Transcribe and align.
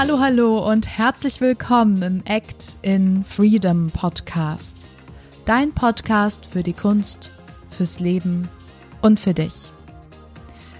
Hallo, 0.00 0.18
hallo 0.18 0.66
und 0.66 0.88
herzlich 0.88 1.42
willkommen 1.42 2.00
im 2.00 2.22
Act 2.24 2.78
in 2.80 3.22
Freedom 3.22 3.90
Podcast. 3.90 4.74
Dein 5.44 5.72
Podcast 5.74 6.46
für 6.46 6.62
die 6.62 6.72
Kunst, 6.72 7.34
fürs 7.68 8.00
Leben 8.00 8.48
und 9.02 9.20
für 9.20 9.34
dich. 9.34 9.68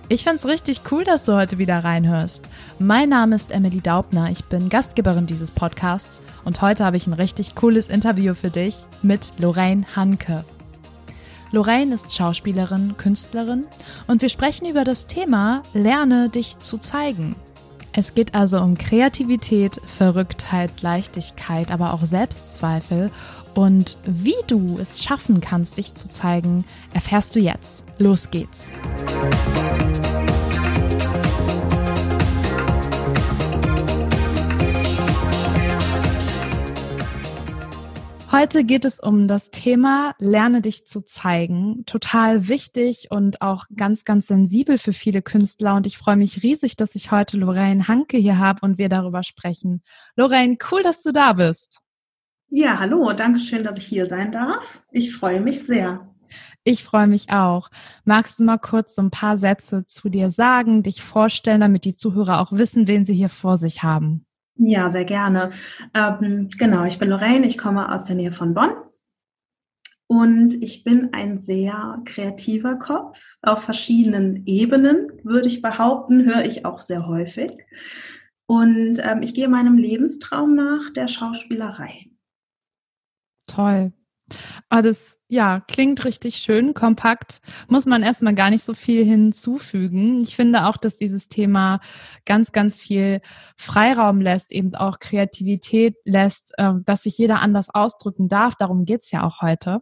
Ich 0.08 0.24
find's 0.24 0.46
richtig 0.46 0.80
cool, 0.90 1.04
dass 1.04 1.24
du 1.24 1.34
heute 1.34 1.58
wieder 1.58 1.84
reinhörst. 1.84 2.48
Mein 2.78 3.10
Name 3.10 3.36
ist 3.36 3.50
Emily 3.50 3.82
Daubner, 3.82 4.30
ich 4.30 4.46
bin 4.46 4.70
Gastgeberin 4.70 5.26
dieses 5.26 5.50
Podcasts 5.50 6.22
und 6.46 6.62
heute 6.62 6.86
habe 6.86 6.96
ich 6.96 7.06
ein 7.06 7.12
richtig 7.12 7.54
cooles 7.54 7.88
Interview 7.88 8.32
für 8.32 8.48
dich 8.48 8.78
mit 9.02 9.34
Lorraine 9.36 9.84
Hanke. 9.96 10.46
Lorraine 11.50 11.94
ist 11.94 12.16
Schauspielerin, 12.16 12.96
Künstlerin 12.96 13.66
und 14.06 14.22
wir 14.22 14.30
sprechen 14.30 14.66
über 14.66 14.84
das 14.84 15.06
Thema 15.06 15.60
Lerne 15.74 16.30
dich 16.30 16.56
zu 16.58 16.78
zeigen. 16.78 17.36
Es 17.92 18.14
geht 18.14 18.34
also 18.34 18.60
um 18.60 18.78
Kreativität, 18.78 19.80
Verrücktheit, 19.98 20.82
Leichtigkeit, 20.82 21.70
aber 21.70 21.92
auch 21.92 22.04
Selbstzweifel. 22.04 23.10
Und 23.54 23.96
wie 24.04 24.34
du 24.46 24.78
es 24.80 25.02
schaffen 25.02 25.40
kannst, 25.40 25.76
dich 25.76 25.94
zu 25.94 26.08
zeigen, 26.08 26.64
erfährst 26.94 27.34
du 27.34 27.40
jetzt. 27.40 27.84
Los 27.98 28.30
geht's. 28.30 28.72
Heute 38.40 38.64
geht 38.64 38.86
es 38.86 38.98
um 38.98 39.28
das 39.28 39.50
Thema 39.50 40.14
Lerne 40.18 40.62
dich 40.62 40.86
zu 40.86 41.02
zeigen. 41.02 41.84
Total 41.84 42.48
wichtig 42.48 43.08
und 43.10 43.42
auch 43.42 43.66
ganz, 43.76 44.06
ganz 44.06 44.28
sensibel 44.28 44.78
für 44.78 44.94
viele 44.94 45.20
Künstler. 45.20 45.74
Und 45.74 45.86
ich 45.86 45.98
freue 45.98 46.16
mich 46.16 46.42
riesig, 46.42 46.74
dass 46.76 46.94
ich 46.94 47.10
heute 47.10 47.36
Lorraine 47.36 47.86
Hanke 47.86 48.16
hier 48.16 48.38
habe 48.38 48.60
und 48.62 48.78
wir 48.78 48.88
darüber 48.88 49.24
sprechen. 49.24 49.82
Lorraine, 50.16 50.56
cool, 50.70 50.82
dass 50.82 51.02
du 51.02 51.12
da 51.12 51.34
bist. 51.34 51.80
Ja, 52.48 52.78
hallo, 52.78 53.12
danke 53.12 53.40
schön, 53.40 53.62
dass 53.62 53.76
ich 53.76 53.84
hier 53.84 54.06
sein 54.06 54.32
darf. 54.32 54.82
Ich 54.90 55.14
freue 55.14 55.42
mich 55.42 55.66
sehr. 55.66 56.08
Ich 56.64 56.82
freue 56.82 57.08
mich 57.08 57.28
auch. 57.28 57.68
Magst 58.06 58.40
du 58.40 58.44
mal 58.44 58.56
kurz 58.56 58.94
so 58.94 59.02
ein 59.02 59.10
paar 59.10 59.36
Sätze 59.36 59.84
zu 59.84 60.08
dir 60.08 60.30
sagen, 60.30 60.82
dich 60.82 61.02
vorstellen, 61.02 61.60
damit 61.60 61.84
die 61.84 61.94
Zuhörer 61.94 62.40
auch 62.40 62.52
wissen, 62.52 62.88
wen 62.88 63.04
sie 63.04 63.12
hier 63.12 63.28
vor 63.28 63.58
sich 63.58 63.82
haben? 63.82 64.24
Ja, 64.62 64.90
sehr 64.90 65.06
gerne. 65.06 65.50
Ähm, 65.94 66.50
genau, 66.58 66.84
ich 66.84 66.98
bin 66.98 67.08
Lorraine, 67.08 67.46
ich 67.46 67.56
komme 67.56 67.90
aus 67.90 68.04
der 68.04 68.16
Nähe 68.16 68.30
von 68.30 68.52
Bonn 68.52 68.74
und 70.06 70.62
ich 70.62 70.84
bin 70.84 71.14
ein 71.14 71.38
sehr 71.38 72.02
kreativer 72.04 72.76
Kopf 72.76 73.38
auf 73.40 73.64
verschiedenen 73.64 74.44
Ebenen, 74.44 75.08
würde 75.24 75.48
ich 75.48 75.62
behaupten, 75.62 76.26
höre 76.26 76.44
ich 76.44 76.66
auch 76.66 76.82
sehr 76.82 77.06
häufig. 77.06 77.52
Und 78.46 78.98
ähm, 79.02 79.22
ich 79.22 79.32
gehe 79.32 79.48
meinem 79.48 79.78
Lebenstraum 79.78 80.54
nach 80.54 80.92
der 80.92 81.08
Schauspielerei. 81.08 81.96
Toll. 83.46 83.92
Ah, 84.68 84.82
das 84.82 85.16
ja, 85.28 85.60
klingt 85.60 86.04
richtig 86.04 86.38
schön, 86.38 86.74
kompakt. 86.74 87.40
Muss 87.68 87.86
man 87.86 88.02
erstmal 88.02 88.34
gar 88.34 88.50
nicht 88.50 88.64
so 88.64 88.74
viel 88.74 89.04
hinzufügen. 89.04 90.22
Ich 90.22 90.34
finde 90.34 90.66
auch, 90.66 90.76
dass 90.76 90.96
dieses 90.96 91.28
Thema 91.28 91.80
ganz, 92.26 92.50
ganz 92.50 92.80
viel 92.80 93.20
Freiraum 93.56 94.20
lässt, 94.20 94.50
eben 94.52 94.74
auch 94.74 94.98
Kreativität 94.98 95.96
lässt, 96.04 96.52
äh, 96.58 96.72
dass 96.84 97.04
sich 97.04 97.16
jeder 97.16 97.40
anders 97.40 97.68
ausdrücken 97.72 98.28
darf. 98.28 98.54
Darum 98.56 98.84
geht's 98.84 99.12
ja 99.12 99.22
auch 99.24 99.40
heute. 99.40 99.80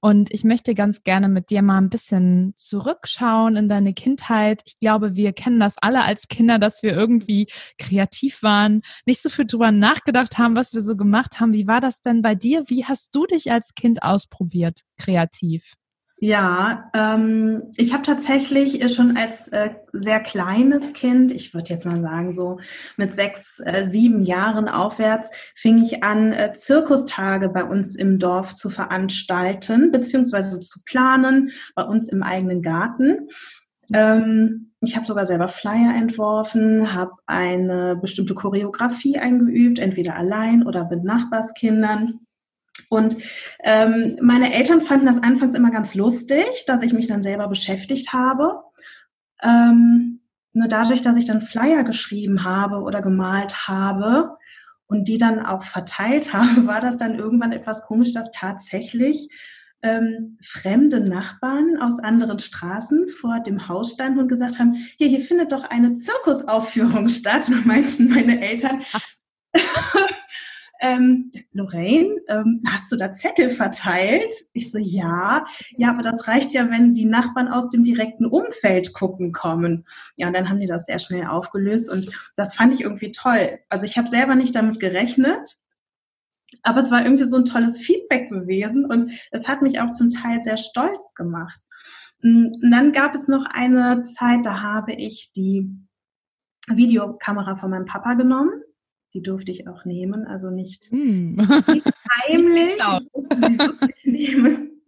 Und 0.00 0.32
ich 0.32 0.44
möchte 0.44 0.74
ganz 0.74 1.02
gerne 1.02 1.28
mit 1.28 1.50
dir 1.50 1.62
mal 1.62 1.78
ein 1.78 1.90
bisschen 1.90 2.54
zurückschauen 2.56 3.56
in 3.56 3.68
deine 3.68 3.94
Kindheit. 3.94 4.62
Ich 4.66 4.78
glaube, 4.78 5.14
wir 5.14 5.32
kennen 5.32 5.60
das 5.60 5.76
alle 5.78 6.04
als 6.04 6.28
Kinder, 6.28 6.58
dass 6.58 6.82
wir 6.82 6.92
irgendwie 6.92 7.46
kreativ 7.78 8.42
waren, 8.42 8.82
nicht 9.06 9.22
so 9.22 9.30
viel 9.30 9.46
drüber 9.46 9.72
nachgedacht 9.72 10.38
haben, 10.38 10.56
was 10.56 10.74
wir 10.74 10.82
so 10.82 10.96
gemacht 10.96 11.40
haben. 11.40 11.52
Wie 11.52 11.66
war 11.66 11.80
das 11.80 12.02
denn 12.02 12.22
bei 12.22 12.34
dir? 12.34 12.64
Wie 12.68 12.84
hast 12.84 13.14
du 13.14 13.26
dich 13.26 13.50
als 13.50 13.74
Kind 13.74 14.02
ausprobiert, 14.02 14.82
kreativ? 14.98 15.74
Ja, 16.20 16.90
ähm, 16.94 17.70
ich 17.76 17.92
habe 17.92 18.02
tatsächlich 18.02 18.92
schon 18.92 19.16
als 19.16 19.48
äh, 19.48 19.70
sehr 19.92 20.18
kleines 20.18 20.92
Kind, 20.92 21.30
ich 21.30 21.54
würde 21.54 21.70
jetzt 21.70 21.86
mal 21.86 22.00
sagen 22.00 22.34
so 22.34 22.58
mit 22.96 23.14
sechs, 23.14 23.60
äh, 23.64 23.86
sieben 23.88 24.24
Jahren 24.24 24.68
aufwärts, 24.68 25.30
fing 25.54 25.84
ich 25.84 26.02
an, 26.02 26.32
äh, 26.32 26.54
Zirkustage 26.54 27.48
bei 27.50 27.62
uns 27.62 27.94
im 27.94 28.18
Dorf 28.18 28.54
zu 28.54 28.68
veranstalten, 28.68 29.92
beziehungsweise 29.92 30.58
zu 30.58 30.80
planen, 30.84 31.52
bei 31.76 31.84
uns 31.84 32.08
im 32.08 32.24
eigenen 32.24 32.62
Garten. 32.62 33.28
Ähm, 33.92 34.72
ich 34.80 34.96
habe 34.96 35.06
sogar 35.06 35.24
selber 35.24 35.46
Flyer 35.46 35.94
entworfen, 35.96 36.94
habe 36.94 37.12
eine 37.26 37.94
bestimmte 37.94 38.34
Choreografie 38.34 39.18
eingeübt, 39.18 39.78
entweder 39.78 40.16
allein 40.16 40.66
oder 40.66 40.88
mit 40.90 41.04
Nachbarskindern. 41.04 42.20
Und 42.88 43.16
ähm, 43.62 44.18
meine 44.20 44.52
Eltern 44.54 44.82
fanden 44.82 45.06
das 45.06 45.22
anfangs 45.22 45.54
immer 45.54 45.70
ganz 45.70 45.94
lustig, 45.94 46.64
dass 46.66 46.82
ich 46.82 46.92
mich 46.92 47.06
dann 47.06 47.22
selber 47.22 47.48
beschäftigt 47.48 48.12
habe. 48.12 48.62
Ähm, 49.42 50.20
nur 50.52 50.68
dadurch, 50.68 51.02
dass 51.02 51.16
ich 51.16 51.26
dann 51.26 51.42
Flyer 51.42 51.84
geschrieben 51.84 52.44
habe 52.44 52.80
oder 52.80 53.02
gemalt 53.02 53.68
habe 53.68 54.36
und 54.86 55.06
die 55.06 55.18
dann 55.18 55.44
auch 55.44 55.64
verteilt 55.64 56.32
habe, 56.32 56.66
war 56.66 56.80
das 56.80 56.98
dann 56.98 57.18
irgendwann 57.18 57.52
etwas 57.52 57.82
komisch, 57.82 58.12
dass 58.12 58.30
tatsächlich 58.30 59.28
ähm, 59.82 60.38
fremde 60.42 61.00
Nachbarn 61.00 61.80
aus 61.80 62.00
anderen 62.00 62.38
Straßen 62.38 63.06
vor 63.08 63.40
dem 63.40 63.68
Haus 63.68 63.92
standen 63.92 64.18
und 64.18 64.28
gesagt 64.28 64.58
haben, 64.58 64.74
hier, 64.96 65.08
hier 65.08 65.20
findet 65.20 65.52
doch 65.52 65.64
eine 65.64 65.94
Zirkusaufführung 65.96 67.08
statt. 67.08 67.48
Und 67.48 67.64
meinten 67.64 68.08
meine 68.08 68.40
Eltern, 68.40 68.82
ähm, 70.80 71.32
Lorraine, 71.52 72.20
ähm, 72.28 72.62
hast 72.66 72.90
du 72.92 72.96
da 72.96 73.12
Zettel 73.12 73.50
verteilt? 73.50 74.32
Ich 74.52 74.70
so, 74.70 74.78
ja. 74.78 75.44
Ja, 75.76 75.90
aber 75.90 76.02
das 76.02 76.28
reicht 76.28 76.52
ja, 76.52 76.70
wenn 76.70 76.94
die 76.94 77.04
Nachbarn 77.04 77.48
aus 77.48 77.68
dem 77.68 77.84
direkten 77.84 78.26
Umfeld 78.26 78.92
gucken 78.92 79.32
kommen. 79.32 79.84
Ja, 80.16 80.28
und 80.28 80.34
dann 80.34 80.48
haben 80.48 80.60
die 80.60 80.66
das 80.66 80.86
sehr 80.86 80.98
schnell 80.98 81.26
aufgelöst 81.26 81.90
und 81.90 82.10
das 82.36 82.54
fand 82.54 82.74
ich 82.74 82.82
irgendwie 82.82 83.12
toll. 83.12 83.58
Also 83.68 83.86
ich 83.86 83.98
habe 83.98 84.08
selber 84.08 84.34
nicht 84.34 84.54
damit 84.54 84.78
gerechnet, 84.78 85.58
aber 86.62 86.82
es 86.82 86.90
war 86.90 87.02
irgendwie 87.04 87.24
so 87.24 87.36
ein 87.36 87.44
tolles 87.44 87.78
Feedback 87.78 88.28
gewesen 88.30 88.84
und 88.84 89.12
es 89.30 89.48
hat 89.48 89.62
mich 89.62 89.80
auch 89.80 89.90
zum 89.90 90.10
Teil 90.10 90.42
sehr 90.42 90.56
stolz 90.56 91.14
gemacht. 91.14 91.60
Und 92.22 92.60
dann 92.70 92.92
gab 92.92 93.14
es 93.14 93.28
noch 93.28 93.46
eine 93.46 94.02
Zeit, 94.02 94.44
da 94.44 94.60
habe 94.60 94.92
ich 94.92 95.32
die 95.36 95.68
Videokamera 96.68 97.56
von 97.56 97.70
meinem 97.70 97.84
Papa 97.84 98.14
genommen 98.14 98.62
die 99.14 99.22
durfte 99.22 99.52
ich 99.52 99.68
auch 99.68 99.84
nehmen, 99.84 100.26
also 100.26 100.50
nicht, 100.50 100.88
mm. 100.90 101.36
nicht 101.36 101.86
heimlich, 102.26 102.74
nehmen. 104.04 104.82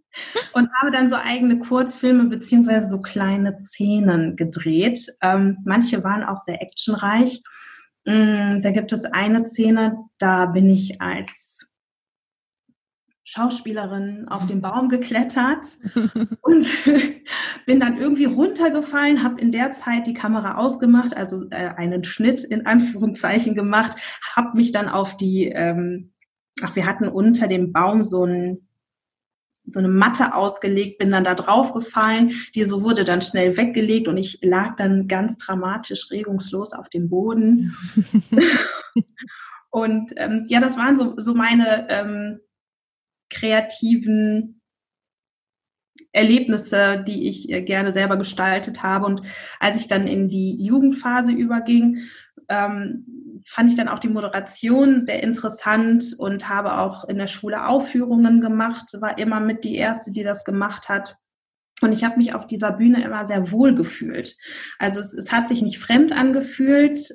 Und 0.52 0.68
habe 0.74 0.90
dann 0.90 1.08
so 1.08 1.16
eigene 1.16 1.60
Kurzfilme 1.60 2.24
beziehungsweise 2.24 2.88
so 2.88 3.00
kleine 3.00 3.60
Szenen 3.60 4.34
gedreht. 4.34 5.06
Ähm, 5.22 5.58
manche 5.64 6.02
waren 6.02 6.24
auch 6.24 6.40
sehr 6.40 6.60
actionreich. 6.60 7.42
Mm, 8.04 8.60
da 8.60 8.70
gibt 8.72 8.92
es 8.92 9.04
eine 9.04 9.46
Szene, 9.46 9.96
da 10.18 10.46
bin 10.46 10.68
ich 10.68 11.00
als 11.00 11.69
Schauspielerin 13.30 14.26
auf 14.28 14.48
den 14.48 14.60
Baum 14.62 14.88
geklettert 14.88 15.64
und 16.40 16.66
bin 17.66 17.78
dann 17.78 17.96
irgendwie 17.96 18.24
runtergefallen, 18.24 19.22
habe 19.22 19.40
in 19.40 19.52
der 19.52 19.70
Zeit 19.70 20.08
die 20.08 20.14
Kamera 20.14 20.56
ausgemacht, 20.56 21.16
also 21.16 21.44
äh, 21.50 21.68
einen 21.76 22.02
Schnitt 22.02 22.42
in 22.42 22.66
Anführungszeichen 22.66 23.54
gemacht, 23.54 23.96
habe 24.34 24.56
mich 24.56 24.72
dann 24.72 24.88
auf 24.88 25.16
die, 25.16 25.46
ähm, 25.46 26.12
ach, 26.60 26.74
wir 26.74 26.86
hatten 26.86 27.06
unter 27.06 27.46
dem 27.46 27.72
Baum 27.72 28.02
so 28.02 28.24
ein 28.24 28.66
so 29.66 29.78
eine 29.78 29.88
Matte 29.88 30.34
ausgelegt, 30.34 30.98
bin 30.98 31.12
dann 31.12 31.22
da 31.22 31.36
drauf 31.36 31.72
gefallen, 31.72 32.32
die 32.56 32.64
so 32.64 32.82
wurde 32.82 33.04
dann 33.04 33.22
schnell 33.22 33.56
weggelegt 33.56 34.08
und 34.08 34.16
ich 34.16 34.40
lag 34.42 34.74
dann 34.74 35.06
ganz 35.06 35.38
dramatisch 35.38 36.10
regungslos 36.10 36.72
auf 36.72 36.88
dem 36.88 37.08
Boden. 37.08 37.76
und 39.70 40.10
ähm, 40.16 40.42
ja, 40.48 40.60
das 40.60 40.76
waren 40.76 40.96
so, 40.96 41.14
so 41.18 41.34
meine 41.34 41.86
ähm, 41.88 42.40
kreativen 43.30 44.60
Erlebnisse, 46.12 47.04
die 47.06 47.28
ich 47.28 47.48
gerne 47.66 47.92
selber 47.92 48.16
gestaltet 48.16 48.82
habe. 48.82 49.06
Und 49.06 49.22
als 49.60 49.76
ich 49.76 49.88
dann 49.88 50.06
in 50.06 50.28
die 50.28 50.62
Jugendphase 50.62 51.32
überging, 51.32 52.02
ähm, 52.48 53.42
fand 53.46 53.70
ich 53.70 53.76
dann 53.76 53.88
auch 53.88 54.00
die 54.00 54.08
Moderation 54.08 55.02
sehr 55.02 55.22
interessant 55.22 56.14
und 56.18 56.48
habe 56.48 56.78
auch 56.78 57.04
in 57.04 57.16
der 57.16 57.28
Schule 57.28 57.66
Aufführungen 57.66 58.40
gemacht, 58.40 58.88
war 59.00 59.18
immer 59.18 59.40
mit 59.40 59.64
die 59.64 59.76
erste, 59.76 60.10
die 60.10 60.24
das 60.24 60.44
gemacht 60.44 60.88
hat. 60.88 61.16
Und 61.80 61.92
ich 61.92 62.04
habe 62.04 62.16
mich 62.16 62.34
auf 62.34 62.46
dieser 62.46 62.72
Bühne 62.72 63.02
immer 63.02 63.26
sehr 63.26 63.50
wohl 63.50 63.74
gefühlt. 63.74 64.36
Also 64.78 65.00
es, 65.00 65.14
es 65.14 65.32
hat 65.32 65.48
sich 65.48 65.62
nicht 65.62 65.78
fremd 65.78 66.12
angefühlt, 66.12 67.08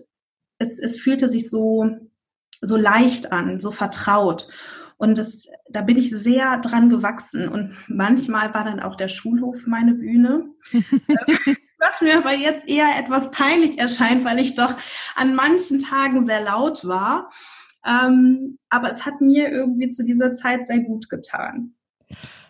es, 0.57 0.79
es 0.79 0.97
fühlte 0.97 1.29
sich 1.29 1.49
so, 1.49 1.89
so 2.61 2.77
leicht 2.77 3.31
an, 3.31 3.59
so 3.59 3.71
vertraut. 3.71 4.47
Und 4.97 5.17
das, 5.17 5.47
da 5.69 5.81
bin 5.81 5.97
ich 5.97 6.11
sehr 6.11 6.57
dran 6.59 6.89
gewachsen. 6.89 7.49
Und 7.49 7.75
manchmal 7.87 8.53
war 8.53 8.63
dann 8.63 8.79
auch 8.79 8.95
der 8.95 9.09
Schulhof 9.09 9.67
meine 9.67 9.93
Bühne. 9.93 10.45
was 11.85 12.01
mir 12.01 12.17
aber 12.17 12.33
jetzt 12.33 12.67
eher 12.67 12.97
etwas 12.97 13.31
peinlich 13.31 13.77
erscheint, 13.77 14.25
weil 14.25 14.39
ich 14.39 14.55
doch 14.55 14.73
an 15.15 15.35
manchen 15.35 15.79
Tagen 15.79 16.25
sehr 16.25 16.41
laut 16.41 16.85
war. 16.85 17.29
Ähm, 17.85 18.57
aber 18.69 18.91
es 18.91 19.05
hat 19.05 19.21
mir 19.21 19.49
irgendwie 19.49 19.89
zu 19.89 20.03
dieser 20.03 20.33
Zeit 20.33 20.67
sehr 20.67 20.79
gut 20.79 21.09
getan. 21.09 21.75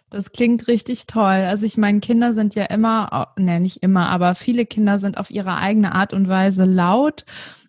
Das 0.09 0.31
klingt 0.31 0.67
richtig 0.67 1.07
toll. 1.07 1.23
Also 1.23 1.65
ich 1.65 1.77
meine, 1.77 1.99
Kinder 1.99 2.33
sind 2.33 2.55
ja 2.55 2.65
immer, 2.65 3.33
ne, 3.37 3.59
nicht 3.59 3.83
immer, 3.83 4.07
aber 4.07 4.35
viele 4.35 4.65
Kinder 4.65 4.99
sind 4.99 5.17
auf 5.17 5.29
ihre 5.29 5.57
eigene 5.57 5.93
Art 5.93 6.13
und 6.13 6.29
Weise 6.29 6.63
laut 6.63 7.25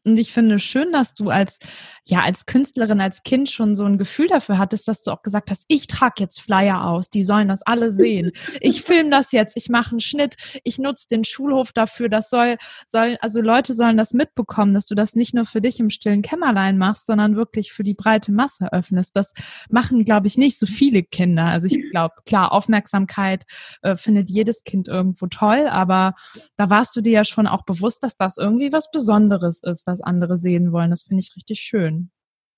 und 0.06 0.18
ich 0.18 0.32
finde 0.32 0.60
schön, 0.60 0.92
dass 0.92 1.14
du 1.14 1.30
als, 1.30 1.58
ja, 2.06 2.22
als 2.22 2.46
Künstlerin, 2.46 3.00
als 3.00 3.24
Kind 3.24 3.50
schon 3.50 3.74
so 3.74 3.84
ein 3.84 3.98
Gefühl 3.98 4.28
dafür 4.28 4.56
hattest, 4.56 4.86
dass 4.86 5.02
du 5.02 5.10
auch 5.10 5.22
gesagt 5.22 5.50
hast, 5.50 5.64
ich 5.66 5.88
trage 5.88 6.14
jetzt 6.20 6.40
Flyer 6.40 6.84
aus, 6.86 7.10
die 7.10 7.24
sollen 7.24 7.48
das 7.48 7.62
alle 7.62 7.92
sehen. 7.92 8.32
Ich 8.60 8.82
filme 8.82 9.10
das 9.10 9.32
jetzt, 9.32 9.56
ich 9.56 9.68
mache 9.68 9.90
einen 9.92 10.00
Schnitt, 10.00 10.36
ich 10.64 10.78
nutze 10.78 11.08
den 11.08 11.24
Schulhof 11.24 11.72
dafür, 11.72 12.08
das 12.08 12.30
soll, 12.30 12.56
soll, 12.86 13.16
also 13.20 13.40
Leute 13.40 13.74
sollen 13.74 13.96
das 13.96 14.12
mitbekommen, 14.12 14.74
dass 14.74 14.86
du 14.86 14.94
das 14.94 15.14
nicht 15.14 15.34
nur 15.34 15.46
für 15.46 15.60
dich 15.60 15.78
im 15.78 15.90
stillen 15.90 16.22
Kämmerlein 16.22 16.78
machst, 16.78 17.06
sondern 17.06 17.36
wirklich 17.36 17.72
für 17.72 17.84
die 17.84 17.94
breite 17.94 18.32
Masse 18.32 18.72
öffnest. 18.72 19.14
Das 19.14 19.34
machen, 19.68 20.04
glaube 20.04 20.26
ich, 20.26 20.36
nicht 20.36 20.58
so 20.58 20.66
viele 20.66 21.02
Kinder. 21.02 21.44
Also 21.44 21.66
ich 21.66 21.90
glaube, 21.90 22.14
klar, 22.24 22.52
Aufmerksamkeit 22.52 23.44
äh, 23.82 23.96
findet 23.96 24.30
jedes 24.30 24.64
Kind 24.64 24.88
irgendwo 24.88 25.26
toll, 25.26 25.66
aber 25.68 26.14
da 26.56 26.70
warst 26.70 26.96
du 26.96 27.00
dir 27.00 27.12
ja 27.12 27.24
schon 27.24 27.46
auch 27.46 27.64
bewusst, 27.64 28.02
dass 28.02 28.16
das 28.16 28.36
irgendwie 28.36 28.72
was 28.72 28.90
Besonderes 28.90 29.62
ist, 29.62 29.86
was 29.86 29.95
was 29.96 30.02
andere 30.02 30.36
sehen 30.36 30.72
wollen. 30.72 30.90
Das 30.90 31.04
finde 31.04 31.22
ich 31.22 31.34
richtig 31.36 31.60
schön. 31.60 32.10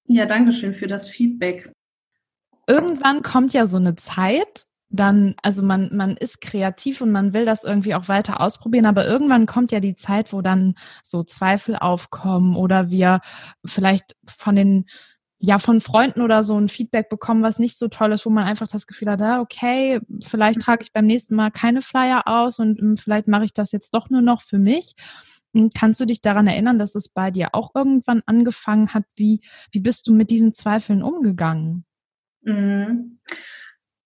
Ja, 0.06 0.26
danke 0.26 0.52
schön 0.52 0.72
für 0.72 0.86
das 0.86 1.08
Feedback. 1.08 1.70
Irgendwann 2.66 3.22
kommt 3.22 3.54
ja 3.54 3.66
so 3.66 3.76
eine 3.76 3.94
Zeit, 3.94 4.66
dann, 4.90 5.34
also 5.42 5.62
man, 5.62 5.94
man 5.94 6.16
ist 6.16 6.40
kreativ 6.40 7.00
und 7.00 7.12
man 7.12 7.32
will 7.34 7.44
das 7.44 7.62
irgendwie 7.62 7.94
auch 7.94 8.08
weiter 8.08 8.40
ausprobieren, 8.40 8.86
aber 8.86 9.06
irgendwann 9.06 9.46
kommt 9.46 9.70
ja 9.70 9.80
die 9.80 9.96
Zeit, 9.96 10.32
wo 10.32 10.40
dann 10.40 10.74
so 11.02 11.22
Zweifel 11.22 11.76
aufkommen 11.76 12.56
oder 12.56 12.90
wir 12.90 13.20
vielleicht 13.64 14.16
von 14.26 14.56
den 14.56 14.86
ja, 15.40 15.60
von 15.60 15.80
Freunden 15.80 16.20
oder 16.20 16.42
so 16.42 16.58
ein 16.58 16.68
Feedback 16.68 17.08
bekommen, 17.08 17.44
was 17.44 17.60
nicht 17.60 17.78
so 17.78 17.86
toll 17.86 18.12
ist, 18.12 18.26
wo 18.26 18.30
man 18.30 18.42
einfach 18.42 18.66
das 18.66 18.88
Gefühl 18.88 19.10
hat, 19.10 19.22
ah, 19.22 19.40
okay, 19.40 20.00
vielleicht 20.20 20.60
trage 20.60 20.82
ich 20.82 20.92
beim 20.92 21.06
nächsten 21.06 21.36
Mal 21.36 21.50
keine 21.52 21.80
Flyer 21.80 22.22
aus 22.26 22.58
und 22.58 22.80
hm, 22.80 22.96
vielleicht 22.96 23.28
mache 23.28 23.44
ich 23.44 23.54
das 23.54 23.70
jetzt 23.70 23.94
doch 23.94 24.10
nur 24.10 24.20
noch 24.20 24.42
für 24.42 24.58
mich. 24.58 24.94
Hm, 25.58 25.70
kannst 25.76 26.00
du 26.00 26.04
dich 26.04 26.20
daran 26.20 26.46
erinnern, 26.46 26.78
dass 26.78 26.94
es 26.94 27.08
bei 27.08 27.30
dir 27.30 27.48
auch 27.52 27.74
irgendwann 27.74 28.22
angefangen 28.26 28.94
hat? 28.94 29.04
Wie, 29.16 29.40
wie 29.72 29.80
bist 29.80 30.06
du 30.06 30.14
mit 30.14 30.30
diesen 30.30 30.54
Zweifeln 30.54 31.02
umgegangen? 31.02 31.84
Mhm. 32.42 33.18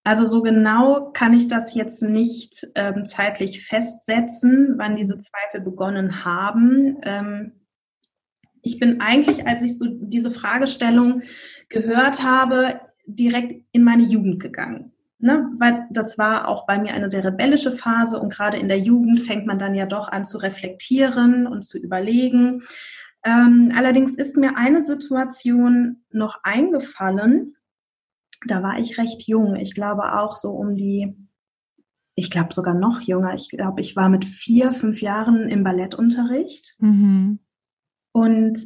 Also 0.04 0.26
so 0.26 0.43
genau 0.43 1.12
kann 1.12 1.34
ich 1.34 1.46
das 1.46 1.75
jetzt 1.75 2.02
nicht 2.02 2.66
ähm, 2.75 3.06
zeitlich 3.06 3.64
festsetzen, 3.64 4.75
wann 4.78 4.96
diese 4.96 5.20
Zweifel 5.20 5.60
begonnen 5.60 6.25
haben. 6.25 6.99
Ähm, 7.02 7.52
ich 8.62 8.81
bin 8.81 9.00
eigentlich, 9.00 9.46
als 9.46 9.62
ich 9.62 9.76
so 9.78 9.87
diese 9.88 10.31
Fragestellung 10.31 11.22
gehört 11.69 12.22
habe, 12.22 12.81
direkt 13.06 13.64
in 13.72 13.84
meine 13.84 14.04
Jugend 14.04 14.40
gegangen 14.40 14.92
ne, 15.23 15.51
weil 15.59 15.87
das 15.91 16.19
war 16.19 16.49
auch 16.49 16.67
bei 16.67 16.79
mir 16.79 16.93
eine 16.93 17.09
sehr 17.09 17.25
rebellische 17.25 17.73
Phase 17.73 18.19
und 18.19 18.33
gerade 18.33 18.59
in 18.59 18.69
der 18.69 18.79
Jugend 18.79 19.21
fängt 19.21 19.47
man 19.47 19.59
dann 19.59 19.75
ja 19.75 19.87
doch 19.87 20.09
an 20.09 20.25
zu 20.25 20.39
reflektieren 20.39 21.47
und 21.47 21.65
zu 21.65 21.79
überlegen. 21.79 22.65
Ähm, 23.25 23.73
allerdings 23.77 24.17
ist 24.17 24.37
mir 24.37 24.57
eine 24.57 24.85
Situation 24.85 26.03
noch 26.11 26.41
eingefallen. 26.43 27.55
Da 28.49 28.65
war 28.65 28.79
ich 28.81 28.99
recht 28.99 29.23
jung. 29.29 29.55
Ich 29.55 29.75
glaube 29.75 30.15
auch 30.15 30.35
so 30.35 30.51
um 30.51 30.75
die, 30.75 31.17
ich 32.17 32.31
glaube 32.31 32.53
sogar 32.53 32.75
noch 32.75 33.01
jünger. 33.01 33.35
Ich 33.35 33.49
glaube, 33.49 33.81
ich 33.81 33.95
war 33.95 34.09
mit 34.09 34.25
vier, 34.25 34.73
fünf 34.73 35.01
Jahren 35.01 35.49
im 35.49 35.63
Ballettunterricht. 35.63 36.75
Mhm. 36.81 37.39
Und 38.11 38.59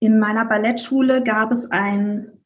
in 0.00 0.18
meiner 0.18 0.44
Ballettschule 0.44 1.22
gab 1.22 1.50
es 1.50 1.70
ein 1.70 2.37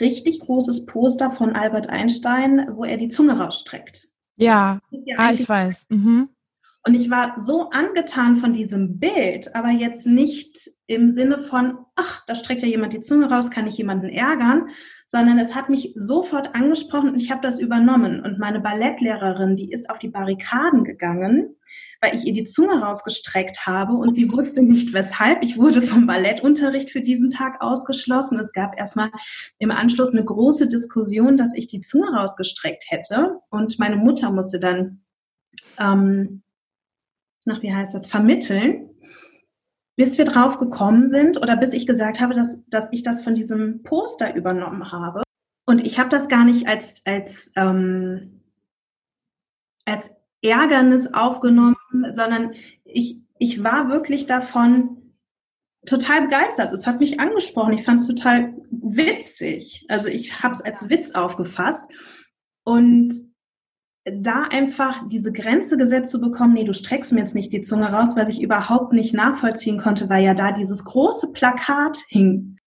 richtig 0.00 0.40
großes 0.40 0.86
Poster 0.86 1.30
von 1.30 1.54
Albert 1.54 1.88
Einstein, 1.88 2.68
wo 2.72 2.84
er 2.84 2.96
die 2.96 3.08
Zunge 3.08 3.38
rausstreckt. 3.38 4.08
Ja, 4.36 4.80
ja 4.90 5.16
ah, 5.18 5.32
ich 5.32 5.48
weiß. 5.48 5.86
Mhm. 5.88 6.28
Und 6.84 6.94
ich 6.94 7.10
war 7.10 7.40
so 7.40 7.70
angetan 7.70 8.36
von 8.36 8.52
diesem 8.52 8.98
Bild, 8.98 9.54
aber 9.54 9.70
jetzt 9.70 10.06
nicht 10.06 10.70
im 10.86 11.12
Sinne 11.12 11.40
von, 11.40 11.78
ach, 11.96 12.24
da 12.26 12.34
streckt 12.34 12.62
ja 12.62 12.68
jemand 12.68 12.92
die 12.92 13.00
Zunge 13.00 13.30
raus, 13.30 13.50
kann 13.50 13.66
ich 13.66 13.76
jemanden 13.76 14.08
ärgern, 14.08 14.70
sondern 15.10 15.38
es 15.38 15.54
hat 15.54 15.70
mich 15.70 15.94
sofort 15.96 16.54
angesprochen 16.54 17.08
und 17.08 17.16
ich 17.20 17.30
habe 17.30 17.40
das 17.40 17.58
übernommen. 17.58 18.20
Und 18.22 18.38
meine 18.38 18.60
Ballettlehrerin, 18.60 19.56
die 19.56 19.72
ist 19.72 19.88
auf 19.88 19.98
die 19.98 20.10
Barrikaden 20.10 20.84
gegangen, 20.84 21.56
weil 22.02 22.14
ich 22.14 22.26
ihr 22.26 22.34
die 22.34 22.44
Zunge 22.44 22.82
rausgestreckt 22.82 23.66
habe 23.66 23.94
und 23.94 24.12
sie 24.12 24.30
wusste 24.30 24.62
nicht 24.62 24.92
weshalb. 24.92 25.42
Ich 25.42 25.56
wurde 25.56 25.80
vom 25.80 26.06
Ballettunterricht 26.06 26.90
für 26.90 27.00
diesen 27.00 27.30
Tag 27.30 27.62
ausgeschlossen. 27.62 28.38
Es 28.38 28.52
gab 28.52 28.78
erstmal 28.78 29.10
im 29.58 29.70
Anschluss 29.70 30.12
eine 30.12 30.26
große 30.26 30.68
Diskussion, 30.68 31.38
dass 31.38 31.54
ich 31.54 31.68
die 31.68 31.80
Zunge 31.80 32.12
rausgestreckt 32.12 32.84
hätte 32.88 33.40
und 33.48 33.78
meine 33.78 33.96
Mutter 33.96 34.30
musste 34.30 34.58
dann, 34.58 35.00
ähm, 35.78 36.42
nach 37.46 37.62
wie 37.62 37.72
heißt 37.72 37.94
das, 37.94 38.06
vermitteln 38.06 38.87
bis 39.98 40.16
wir 40.16 40.24
drauf 40.24 40.58
gekommen 40.58 41.10
sind 41.10 41.42
oder 41.42 41.56
bis 41.56 41.72
ich 41.72 41.84
gesagt 41.84 42.20
habe, 42.20 42.32
dass, 42.32 42.60
dass 42.68 42.92
ich 42.92 43.02
das 43.02 43.20
von 43.20 43.34
diesem 43.34 43.82
Poster 43.82 44.32
übernommen 44.36 44.92
habe. 44.92 45.22
Und 45.66 45.84
ich 45.84 45.98
habe 45.98 46.08
das 46.08 46.28
gar 46.28 46.44
nicht 46.44 46.68
als, 46.68 47.02
als, 47.04 47.50
ähm, 47.56 48.40
als 49.84 50.12
Ärgernis 50.40 51.12
aufgenommen, 51.12 51.74
sondern 52.12 52.52
ich, 52.84 53.24
ich 53.40 53.64
war 53.64 53.90
wirklich 53.90 54.26
davon 54.26 55.14
total 55.84 56.22
begeistert. 56.22 56.72
Es 56.72 56.86
hat 56.86 57.00
mich 57.00 57.18
angesprochen. 57.18 57.72
Ich 57.72 57.82
fand 57.82 57.98
es 57.98 58.06
total 58.06 58.54
witzig. 58.70 59.84
Also 59.88 60.06
ich 60.06 60.44
habe 60.44 60.54
es 60.54 60.62
als 60.62 60.88
Witz 60.88 61.10
aufgefasst. 61.16 61.82
Und 62.62 63.27
da 64.16 64.42
einfach 64.42 65.06
diese 65.08 65.32
Grenze 65.32 65.76
gesetzt 65.76 66.10
zu 66.10 66.20
bekommen, 66.20 66.54
nee, 66.54 66.64
du 66.64 66.74
streckst 66.74 67.12
mir 67.12 67.20
jetzt 67.20 67.34
nicht 67.34 67.52
die 67.52 67.62
Zunge 67.62 67.90
raus, 67.90 68.16
was 68.16 68.28
ich 68.28 68.40
überhaupt 68.40 68.92
nicht 68.92 69.14
nachvollziehen 69.14 69.78
konnte, 69.78 70.08
weil 70.08 70.24
ja 70.24 70.34
da 70.34 70.52
dieses 70.52 70.84
große 70.84 71.28
Plakat 71.28 71.98
hing. 72.08 72.58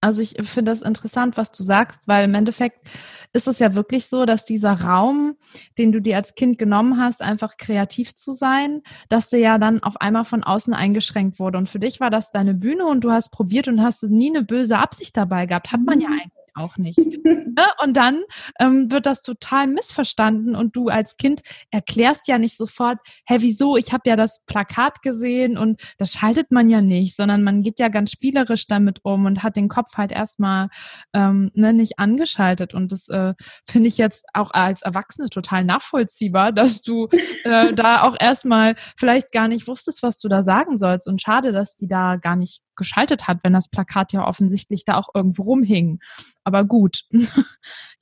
Also 0.00 0.20
ich 0.20 0.34
finde 0.42 0.70
das 0.70 0.82
interessant, 0.82 1.38
was 1.38 1.50
du 1.50 1.62
sagst, 1.62 2.02
weil 2.04 2.26
im 2.26 2.34
Endeffekt 2.34 2.86
ist 3.32 3.48
es 3.48 3.58
ja 3.58 3.74
wirklich 3.74 4.06
so, 4.06 4.26
dass 4.26 4.44
dieser 4.44 4.72
Raum, 4.82 5.36
den 5.78 5.92
du 5.92 6.00
dir 6.02 6.16
als 6.16 6.34
Kind 6.34 6.58
genommen 6.58 7.00
hast, 7.00 7.22
einfach 7.22 7.56
kreativ 7.56 8.14
zu 8.14 8.32
sein, 8.32 8.82
dass 9.08 9.30
der 9.30 9.40
ja 9.40 9.58
dann 9.58 9.82
auf 9.82 10.00
einmal 10.02 10.26
von 10.26 10.44
außen 10.44 10.74
eingeschränkt 10.74 11.38
wurde. 11.38 11.56
Und 11.56 11.70
für 11.70 11.78
dich 11.78 12.00
war 12.00 12.10
das 12.10 12.32
deine 12.32 12.52
Bühne 12.52 12.84
und 12.84 13.00
du 13.00 13.12
hast 13.12 13.30
probiert 13.30 13.66
und 13.66 13.80
hast 13.80 14.02
nie 14.02 14.28
eine 14.28 14.44
böse 14.44 14.76
Absicht 14.76 15.16
dabei 15.16 15.46
gehabt. 15.46 15.72
Hat 15.72 15.80
man 15.80 16.00
ja 16.00 16.08
mhm. 16.08 16.20
eigentlich 16.20 16.43
auch 16.54 16.76
nicht. 16.76 16.98
Ne? 16.98 17.66
und 17.82 17.96
dann 17.96 18.22
ähm, 18.58 18.90
wird 18.90 19.06
das 19.06 19.22
total 19.22 19.66
missverstanden 19.66 20.56
und 20.56 20.76
du 20.76 20.88
als 20.88 21.16
Kind 21.16 21.42
erklärst 21.70 22.28
ja 22.28 22.38
nicht 22.38 22.56
sofort, 22.56 22.98
hä, 23.26 23.36
wieso? 23.40 23.76
Ich 23.76 23.92
habe 23.92 24.08
ja 24.08 24.16
das 24.16 24.40
Plakat 24.46 25.02
gesehen 25.02 25.56
und 25.56 25.80
das 25.98 26.12
schaltet 26.12 26.50
man 26.50 26.68
ja 26.68 26.80
nicht, 26.80 27.16
sondern 27.16 27.42
man 27.42 27.62
geht 27.62 27.78
ja 27.78 27.88
ganz 27.88 28.10
spielerisch 28.10 28.66
damit 28.66 29.00
um 29.02 29.26
und 29.26 29.42
hat 29.42 29.56
den 29.56 29.68
Kopf 29.68 29.96
halt 29.96 30.12
erstmal 30.12 30.68
ähm, 31.12 31.50
ne, 31.54 31.72
nicht 31.72 31.98
angeschaltet. 31.98 32.74
Und 32.74 32.92
das 32.92 33.08
äh, 33.08 33.34
finde 33.68 33.88
ich 33.88 33.98
jetzt 33.98 34.24
auch 34.32 34.50
als 34.52 34.82
Erwachsene 34.82 35.28
total 35.28 35.64
nachvollziehbar, 35.64 36.52
dass 36.52 36.82
du 36.82 37.08
äh, 37.44 37.72
da 37.74 38.02
auch 38.02 38.16
erstmal 38.18 38.74
vielleicht 38.96 39.32
gar 39.32 39.48
nicht 39.48 39.66
wusstest, 39.66 40.02
was 40.02 40.18
du 40.18 40.28
da 40.28 40.42
sagen 40.42 40.76
sollst. 40.76 41.08
Und 41.08 41.22
schade, 41.22 41.52
dass 41.52 41.76
die 41.76 41.88
da 41.88 42.16
gar 42.16 42.36
nicht 42.36 42.62
geschaltet 42.76 43.26
hat, 43.26 43.38
wenn 43.42 43.52
das 43.52 43.68
Plakat 43.68 44.12
ja 44.12 44.26
offensichtlich 44.26 44.84
da 44.84 44.96
auch 44.96 45.08
irgendwo 45.14 45.42
rumhing. 45.42 46.00
Aber 46.44 46.64
gut. 46.64 47.04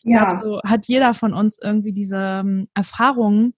Ich 0.04 0.12
ja. 0.12 0.30
glaube, 0.30 0.42
so 0.42 0.60
hat 0.68 0.86
jeder 0.86 1.14
von 1.14 1.32
uns 1.32 1.60
irgendwie 1.62 1.92
diese 1.92 2.40
ähm, 2.40 2.66
Erfahrungen. 2.74 3.54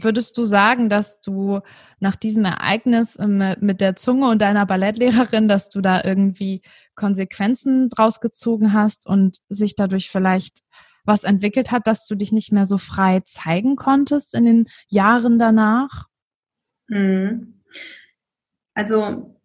Würdest 0.00 0.38
du 0.38 0.46
sagen, 0.46 0.88
dass 0.88 1.20
du 1.20 1.60
nach 2.00 2.16
diesem 2.16 2.46
Ereignis 2.46 3.18
ähm, 3.20 3.54
mit 3.60 3.82
der 3.82 3.94
Zunge 3.94 4.30
und 4.30 4.40
deiner 4.40 4.64
Ballettlehrerin, 4.64 5.46
dass 5.46 5.68
du 5.68 5.82
da 5.82 6.02
irgendwie 6.02 6.62
Konsequenzen 6.94 7.90
draus 7.90 8.20
gezogen 8.20 8.72
hast 8.72 9.06
und 9.06 9.40
sich 9.50 9.76
dadurch 9.76 10.10
vielleicht 10.10 10.60
was 11.04 11.24
entwickelt 11.24 11.70
hat, 11.70 11.86
dass 11.86 12.06
du 12.06 12.14
dich 12.14 12.32
nicht 12.32 12.50
mehr 12.50 12.66
so 12.66 12.78
frei 12.78 13.20
zeigen 13.20 13.76
konntest 13.76 14.34
in 14.34 14.46
den 14.46 14.68
Jahren 14.88 15.38
danach? 15.38 16.06
Hm. 16.88 17.62
Also 18.74 19.38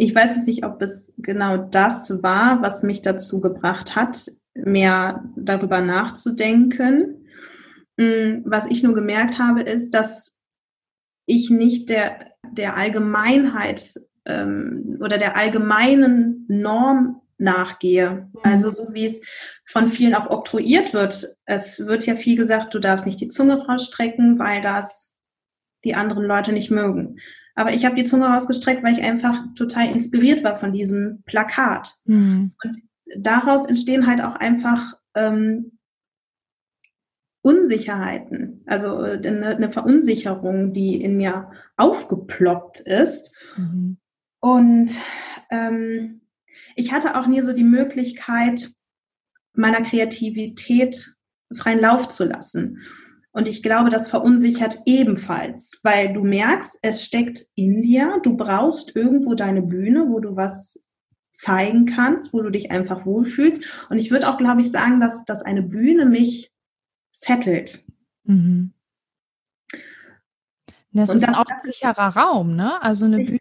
ich 0.00 0.14
weiß 0.14 0.34
es 0.34 0.46
nicht, 0.46 0.64
ob 0.64 0.80
es 0.80 1.12
genau 1.18 1.58
das 1.58 2.22
war, 2.22 2.62
was 2.62 2.82
mich 2.82 3.02
dazu 3.02 3.38
gebracht 3.38 3.96
hat, 3.96 4.30
mehr 4.54 5.22
darüber 5.36 5.82
nachzudenken. 5.82 7.26
Mm, 7.98 8.40
was 8.44 8.64
ich 8.64 8.82
nur 8.82 8.94
gemerkt 8.94 9.38
habe, 9.38 9.60
ist, 9.60 9.90
dass 9.90 10.38
ich 11.26 11.50
nicht 11.50 11.90
der, 11.90 12.32
der 12.50 12.78
Allgemeinheit 12.78 14.00
ähm, 14.24 14.96
oder 15.02 15.18
der 15.18 15.36
allgemeinen 15.36 16.46
Norm 16.48 17.20
nachgehe. 17.36 18.10
Mhm. 18.32 18.40
Also 18.42 18.70
so 18.70 18.94
wie 18.94 19.04
es 19.04 19.20
von 19.66 19.90
vielen 19.90 20.14
auch 20.14 20.30
oktroyiert 20.30 20.94
wird. 20.94 21.36
Es 21.44 21.78
wird 21.78 22.06
ja 22.06 22.16
viel 22.16 22.38
gesagt, 22.38 22.72
du 22.72 22.78
darfst 22.78 23.04
nicht 23.04 23.20
die 23.20 23.28
Zunge 23.28 23.66
rausstrecken, 23.66 24.38
weil 24.38 24.62
das 24.62 25.18
die 25.84 25.94
anderen 25.94 26.24
Leute 26.24 26.54
nicht 26.54 26.70
mögen. 26.70 27.18
Aber 27.60 27.74
ich 27.74 27.84
habe 27.84 27.94
die 27.94 28.04
Zunge 28.04 28.24
rausgestreckt, 28.24 28.82
weil 28.82 28.94
ich 28.94 29.02
einfach 29.02 29.38
total 29.54 29.90
inspiriert 29.90 30.42
war 30.42 30.56
von 30.56 30.72
diesem 30.72 31.22
Plakat. 31.26 31.94
Mhm. 32.06 32.54
Und 32.64 32.82
daraus 33.18 33.66
entstehen 33.66 34.06
halt 34.06 34.22
auch 34.22 34.34
einfach 34.34 34.94
ähm, 35.14 35.72
Unsicherheiten, 37.42 38.62
also 38.64 39.04
äh, 39.04 39.20
eine, 39.28 39.48
eine, 39.48 39.70
Verunsicherung, 39.70 40.72
die 40.72 41.02
in 41.02 41.18
mir 41.18 41.50
aufgeploppt 41.76 42.80
ist. 42.80 43.36
Mhm. 43.58 43.98
Und 44.40 44.92
ähm, 45.50 46.22
ich 46.76 46.94
hatte 46.94 47.14
auch 47.14 47.26
nie 47.26 47.42
so 47.42 47.52
die 47.52 47.62
Möglichkeit, 47.62 48.70
meiner 49.52 49.82
Kreativität 49.82 51.14
freien 51.54 51.80
Lauf 51.80 52.08
zu 52.08 52.24
lassen. 52.24 52.78
Und 53.32 53.46
ich 53.46 53.62
glaube, 53.62 53.90
das 53.90 54.08
verunsichert 54.08 54.78
ebenfalls, 54.86 55.78
weil 55.82 56.12
du 56.12 56.24
merkst, 56.24 56.78
es 56.82 57.04
steckt 57.04 57.46
in 57.54 57.82
dir, 57.82 58.18
du 58.22 58.36
brauchst 58.36 58.96
irgendwo 58.96 59.34
deine 59.34 59.62
Bühne, 59.62 60.08
wo 60.08 60.18
du 60.18 60.34
was 60.34 60.84
zeigen 61.32 61.86
kannst, 61.86 62.32
wo 62.32 62.42
du 62.42 62.50
dich 62.50 62.70
einfach 62.70 63.06
wohlfühlst. 63.06 63.62
Und 63.88 63.98
ich 63.98 64.10
würde 64.10 64.28
auch, 64.28 64.36
glaube 64.36 64.60
ich, 64.60 64.72
sagen, 64.72 65.00
dass, 65.00 65.24
dass 65.24 65.42
eine 65.42 65.62
Bühne 65.62 66.06
mich 66.06 66.52
settelt. 67.12 67.84
Mhm. 68.24 68.72
Das 70.92 71.08
und 71.08 71.18
ist 71.18 71.28
das, 71.28 71.36
auch 71.36 71.46
ein 71.46 71.60
sicherer 71.62 72.16
Raum, 72.16 72.56
ne? 72.56 72.82
Also 72.82 73.06
eine 73.06 73.18
Bühne 73.18 73.38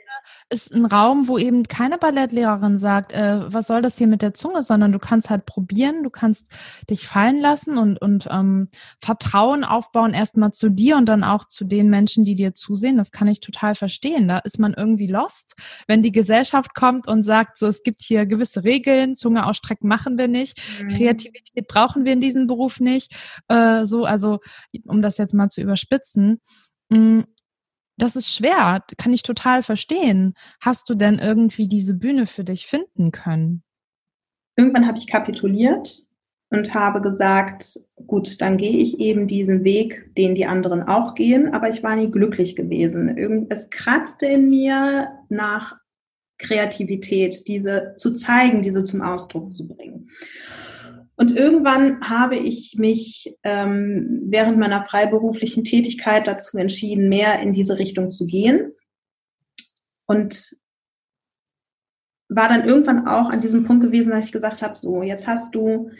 ist 0.51 0.73
ein 0.73 0.85
Raum, 0.85 1.27
wo 1.27 1.37
eben 1.37 1.63
keine 1.63 1.99
Ballettlehrerin 1.99 2.77
sagt, 2.77 3.13
äh, 3.13 3.41
was 3.53 3.67
soll 3.67 3.83
das 3.83 3.97
hier 3.97 4.07
mit 4.07 4.23
der 4.23 4.33
Zunge, 4.33 4.63
sondern 4.63 4.91
du 4.91 4.97
kannst 4.97 5.29
halt 5.29 5.45
probieren, 5.45 6.03
du 6.03 6.09
kannst 6.09 6.47
dich 6.89 7.07
fallen 7.07 7.39
lassen 7.39 7.77
und, 7.77 8.01
und 8.01 8.27
ähm, 8.31 8.69
Vertrauen 8.99 9.63
aufbauen 9.63 10.13
erstmal 10.13 10.51
zu 10.51 10.69
dir 10.69 10.97
und 10.97 11.05
dann 11.05 11.23
auch 11.23 11.45
zu 11.45 11.65
den 11.65 11.89
Menschen, 11.89 12.25
die 12.25 12.35
dir 12.35 12.55
zusehen. 12.55 12.97
Das 12.97 13.11
kann 13.11 13.27
ich 13.27 13.41
total 13.41 13.75
verstehen. 13.75 14.27
Da 14.27 14.39
ist 14.39 14.57
man 14.57 14.73
irgendwie 14.73 15.07
lost, 15.07 15.55
wenn 15.87 16.01
die 16.01 16.11
Gesellschaft 16.11 16.73
kommt 16.73 17.07
und 17.07 17.21
sagt, 17.21 17.59
so 17.59 17.67
es 17.67 17.83
gibt 17.83 18.01
hier 18.01 18.25
gewisse 18.25 18.63
Regeln, 18.63 19.15
Zunge 19.15 19.45
ausstrecken 19.45 19.87
machen 19.87 20.17
wir 20.17 20.27
nicht, 20.27 20.59
mhm. 20.81 20.89
Kreativität 20.89 21.67
brauchen 21.67 22.05
wir 22.05 22.13
in 22.13 22.21
diesem 22.21 22.47
Beruf 22.47 22.79
nicht. 22.79 23.15
Äh, 23.49 23.85
so, 23.85 24.05
also 24.05 24.39
um 24.87 25.03
das 25.03 25.19
jetzt 25.19 25.35
mal 25.35 25.49
zu 25.49 25.61
überspitzen. 25.61 26.41
Das 27.99 28.15
ist 28.15 28.33
schwer, 28.33 28.81
kann 28.97 29.11
ich 29.11 29.23
total 29.23 29.61
verstehen. 29.61 30.33
Hast 30.61 30.89
du 30.89 30.95
denn 30.95 31.19
irgendwie 31.19 31.67
diese 31.67 31.93
Bühne 31.93 32.27
für 32.27 32.45
dich 32.45 32.65
finden 32.65 33.11
können? 33.11 33.61
Irgendwann 34.55 34.87
habe 34.87 34.97
ich 34.97 35.05
kapituliert 35.05 36.05
und 36.49 36.73
habe 36.73 37.01
gesagt, 37.01 37.77
gut, 38.07 38.41
dann 38.41 38.55
gehe 38.55 38.77
ich 38.77 38.99
eben 38.99 39.27
diesen 39.27 39.65
Weg, 39.65 40.15
den 40.17 40.33
die 40.33 40.45
anderen 40.45 40.81
auch 40.81 41.13
gehen, 41.13 41.53
aber 41.53 41.67
ich 41.67 41.83
war 41.83 41.97
nie 41.97 42.09
glücklich 42.09 42.55
gewesen. 42.55 43.47
Es 43.49 43.69
kratzte 43.69 44.27
in 44.27 44.49
mir 44.49 45.09
nach 45.27 45.75
Kreativität, 46.37 47.49
diese 47.49 47.95
zu 47.97 48.13
zeigen, 48.13 48.61
diese 48.61 48.85
zum 48.85 49.01
Ausdruck 49.01 49.53
zu 49.53 49.67
bringen. 49.67 50.09
Und 51.19 51.35
irgendwann 51.35 51.99
habe 52.09 52.37
ich 52.37 52.77
mich 52.77 53.37
ähm, 53.43 54.21
während 54.27 54.57
meiner 54.57 54.85
freiberuflichen 54.85 55.65
Tätigkeit 55.65 56.27
dazu 56.27 56.57
entschieden, 56.57 57.09
mehr 57.09 57.41
in 57.41 57.51
diese 57.51 57.77
Richtung 57.77 58.09
zu 58.09 58.25
gehen. 58.25 58.71
Und 60.05 60.55
war 62.29 62.47
dann 62.47 62.63
irgendwann 62.63 63.05
auch 63.05 63.29
an 63.29 63.41
diesem 63.41 63.65
Punkt 63.65 63.83
gewesen, 63.83 64.11
dass 64.11 64.23
ich 64.23 64.31
gesagt 64.31 64.61
habe, 64.61 64.77
so, 64.77 65.03
jetzt 65.03 65.27
hast 65.27 65.53
du 65.53 65.91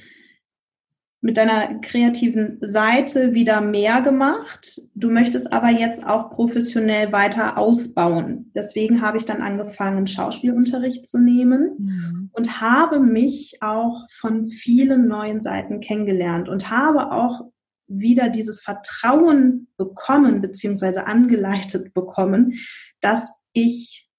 mit 1.21 1.35
deiner 1.35 1.79
kreativen 1.81 2.59
Seite 2.61 3.33
wieder 3.33 3.59
mehr 3.59 4.01
gemacht. 4.01 4.81
Du 4.95 5.09
möchtest 5.09 5.51
aber 5.51 5.69
jetzt 5.69 6.05
auch 6.05 6.29
professionell 6.31 7.11
weiter 7.11 7.57
ausbauen. 7.57 8.51
Deswegen 8.55 9.01
habe 9.01 9.17
ich 9.17 9.25
dann 9.25 9.41
angefangen, 9.41 10.07
Schauspielunterricht 10.07 11.05
zu 11.05 11.19
nehmen 11.19 11.71
mhm. 11.77 12.29
und 12.31 12.61
habe 12.61 13.01
mich 13.01 13.57
auch 13.61 14.07
von 14.13 14.49
vielen 14.49 15.07
neuen 15.07 15.41
Seiten 15.41 15.81
kennengelernt 15.81 16.47
und 16.47 16.69
habe 16.69 17.11
auch 17.11 17.41
wieder 17.87 18.29
dieses 18.29 18.61
Vertrauen 18.61 19.67
bekommen, 19.75 20.41
beziehungsweise 20.41 21.05
angeleitet 21.05 21.93
bekommen, 21.93 22.53
dass 23.01 23.29
ich 23.51 24.09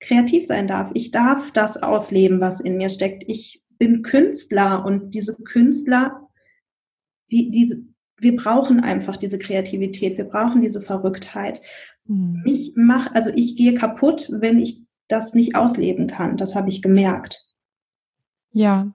kreativ 0.00 0.46
sein 0.46 0.66
darf. 0.66 0.90
Ich 0.94 1.12
darf 1.12 1.52
das 1.52 1.80
ausleben, 1.80 2.40
was 2.40 2.60
in 2.60 2.78
mir 2.78 2.88
steckt. 2.88 3.22
Ich 3.28 3.62
bin 3.78 4.02
Künstler 4.02 4.84
und 4.84 5.14
diese 5.14 5.36
Künstler 5.36 6.28
die, 7.32 7.50
diese, 7.50 7.82
wir 8.18 8.36
brauchen 8.36 8.80
einfach 8.80 9.16
diese 9.16 9.38
Kreativität, 9.38 10.18
wir 10.18 10.26
brauchen 10.26 10.60
diese 10.60 10.80
Verrücktheit. 10.80 11.60
Mhm. 12.06 12.42
Mich 12.44 12.72
mach, 12.76 13.12
also 13.12 13.30
ich 13.34 13.56
gehe 13.56 13.74
kaputt, 13.74 14.28
wenn 14.30 14.60
ich 14.60 14.82
das 15.08 15.34
nicht 15.34 15.56
ausleben 15.56 16.06
kann. 16.06 16.36
Das 16.36 16.54
habe 16.54 16.68
ich 16.68 16.82
gemerkt. 16.82 17.44
Ja, 18.52 18.94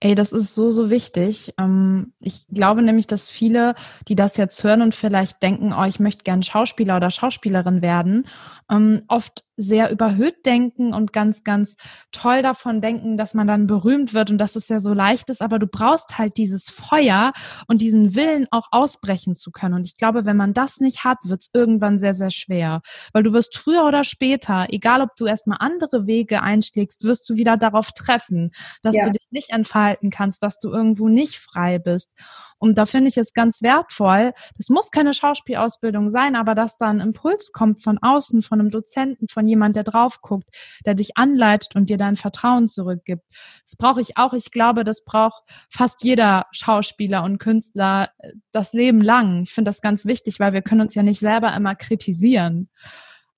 Ey, 0.00 0.14
das 0.14 0.32
ist 0.32 0.54
so, 0.54 0.70
so 0.70 0.88
wichtig. 0.90 1.52
Ähm, 1.58 2.12
ich 2.20 2.46
glaube 2.46 2.82
nämlich, 2.82 3.08
dass 3.08 3.28
viele, 3.28 3.74
die 4.06 4.14
das 4.14 4.36
jetzt 4.36 4.62
hören 4.62 4.82
und 4.82 4.94
vielleicht 4.94 5.42
denken, 5.42 5.72
oh, 5.72 5.84
ich 5.84 5.98
möchte 5.98 6.22
gern 6.22 6.44
Schauspieler 6.44 6.96
oder 6.96 7.10
Schauspielerin 7.10 7.82
werden, 7.82 8.28
ähm, 8.70 9.02
oft 9.08 9.47
sehr 9.58 9.90
überhöht 9.90 10.46
denken 10.46 10.94
und 10.94 11.12
ganz, 11.12 11.42
ganz 11.42 11.76
toll 12.12 12.42
davon 12.42 12.80
denken, 12.80 13.16
dass 13.16 13.34
man 13.34 13.48
dann 13.48 13.66
berühmt 13.66 14.14
wird 14.14 14.30
und 14.30 14.38
dass 14.38 14.56
es 14.56 14.68
ja 14.68 14.80
so 14.80 14.94
leicht 14.94 15.28
ist, 15.30 15.42
aber 15.42 15.58
du 15.58 15.66
brauchst 15.66 16.16
halt 16.16 16.36
dieses 16.36 16.70
Feuer 16.70 17.32
und 17.66 17.82
diesen 17.82 18.14
Willen 18.14 18.46
auch 18.52 18.68
ausbrechen 18.70 19.34
zu 19.34 19.50
können. 19.50 19.74
Und 19.74 19.84
ich 19.84 19.96
glaube, 19.96 20.24
wenn 20.24 20.36
man 20.36 20.54
das 20.54 20.78
nicht 20.78 21.04
hat, 21.04 21.18
wird 21.24 21.42
es 21.42 21.50
irgendwann 21.52 21.98
sehr, 21.98 22.14
sehr 22.14 22.30
schwer. 22.30 22.82
Weil 23.12 23.24
du 23.24 23.32
wirst 23.32 23.58
früher 23.58 23.84
oder 23.84 24.04
später, 24.04 24.66
egal 24.70 25.02
ob 25.02 25.16
du 25.16 25.26
erstmal 25.26 25.58
andere 25.60 26.06
Wege 26.06 26.40
einschlägst, 26.40 27.02
wirst 27.02 27.28
du 27.28 27.34
wieder 27.34 27.56
darauf 27.56 27.90
treffen, 27.92 28.52
dass 28.82 28.94
ja. 28.94 29.06
du 29.06 29.12
dich 29.12 29.26
nicht 29.30 29.50
entfalten 29.50 30.10
kannst, 30.10 30.42
dass 30.42 30.60
du 30.60 30.70
irgendwo 30.70 31.08
nicht 31.08 31.36
frei 31.36 31.80
bist. 31.80 32.12
Und 32.58 32.76
da 32.76 32.86
finde 32.86 33.08
ich 33.08 33.16
es 33.16 33.32
ganz 33.32 33.62
wertvoll. 33.62 34.32
Das 34.56 34.68
muss 34.68 34.90
keine 34.90 35.14
Schauspielausbildung 35.14 36.10
sein, 36.10 36.36
aber 36.36 36.54
dass 36.54 36.76
da 36.76 36.88
ein 36.88 37.00
Impuls 37.00 37.52
kommt 37.52 37.82
von 37.82 37.98
außen, 37.98 38.42
von 38.42 38.60
einem 38.60 38.70
Dozenten, 38.70 39.28
von 39.28 39.46
jemand, 39.46 39.76
der 39.76 39.84
drauf 39.84 40.20
guckt, 40.20 40.48
der 40.84 40.94
dich 40.94 41.16
anleitet 41.16 41.76
und 41.76 41.88
dir 41.88 41.98
dein 41.98 42.16
Vertrauen 42.16 42.66
zurückgibt. 42.66 43.24
Das 43.64 43.76
brauche 43.76 44.00
ich 44.00 44.16
auch. 44.16 44.32
Ich 44.32 44.50
glaube, 44.50 44.84
das 44.84 45.04
braucht 45.04 45.42
fast 45.70 46.02
jeder 46.02 46.46
Schauspieler 46.52 47.22
und 47.22 47.38
Künstler 47.38 48.10
äh, 48.18 48.32
das 48.52 48.72
Leben 48.72 49.00
lang. 49.00 49.42
Ich 49.42 49.52
finde 49.52 49.68
das 49.68 49.80
ganz 49.80 50.04
wichtig, 50.04 50.40
weil 50.40 50.52
wir 50.52 50.62
können 50.62 50.80
uns 50.80 50.94
ja 50.94 51.02
nicht 51.02 51.20
selber 51.20 51.54
immer 51.54 51.74
kritisieren. 51.74 52.68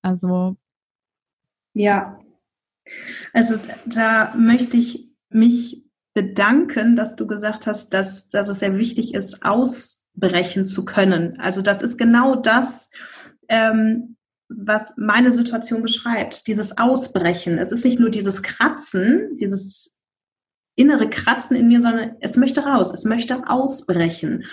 Also. 0.01 0.57
Ja. 1.73 2.19
Also 3.33 3.57
da 3.85 4.33
möchte 4.35 4.77
ich 4.77 5.09
mich 5.29 5.80
bedanken, 6.13 6.95
dass 6.95 7.15
du 7.15 7.25
gesagt 7.27 7.67
hast, 7.67 7.93
dass, 7.93 8.29
dass 8.29 8.49
es 8.49 8.59
sehr 8.59 8.77
wichtig 8.77 9.13
ist, 9.13 9.43
ausbrechen 9.43 10.65
zu 10.65 10.85
können. 10.85 11.39
Also 11.39 11.61
das 11.61 11.81
ist 11.81 11.97
genau 11.97 12.35
das, 12.35 12.89
ähm, 13.47 14.17
was 14.49 14.93
meine 14.97 15.31
Situation 15.31 15.81
beschreibt, 15.81 16.47
dieses 16.47 16.77
Ausbrechen. 16.77 17.57
Es 17.57 17.71
ist 17.71 17.85
nicht 17.85 17.99
nur 17.99 18.09
dieses 18.09 18.41
Kratzen, 18.43 19.37
dieses 19.37 19.97
innere 20.75 21.09
Kratzen 21.09 21.55
in 21.55 21.67
mir, 21.67 21.81
sondern 21.81 22.15
es 22.19 22.37
möchte 22.37 22.61
raus, 22.61 22.91
es 22.93 23.05
möchte 23.05 23.47
ausbrechen. 23.47 24.45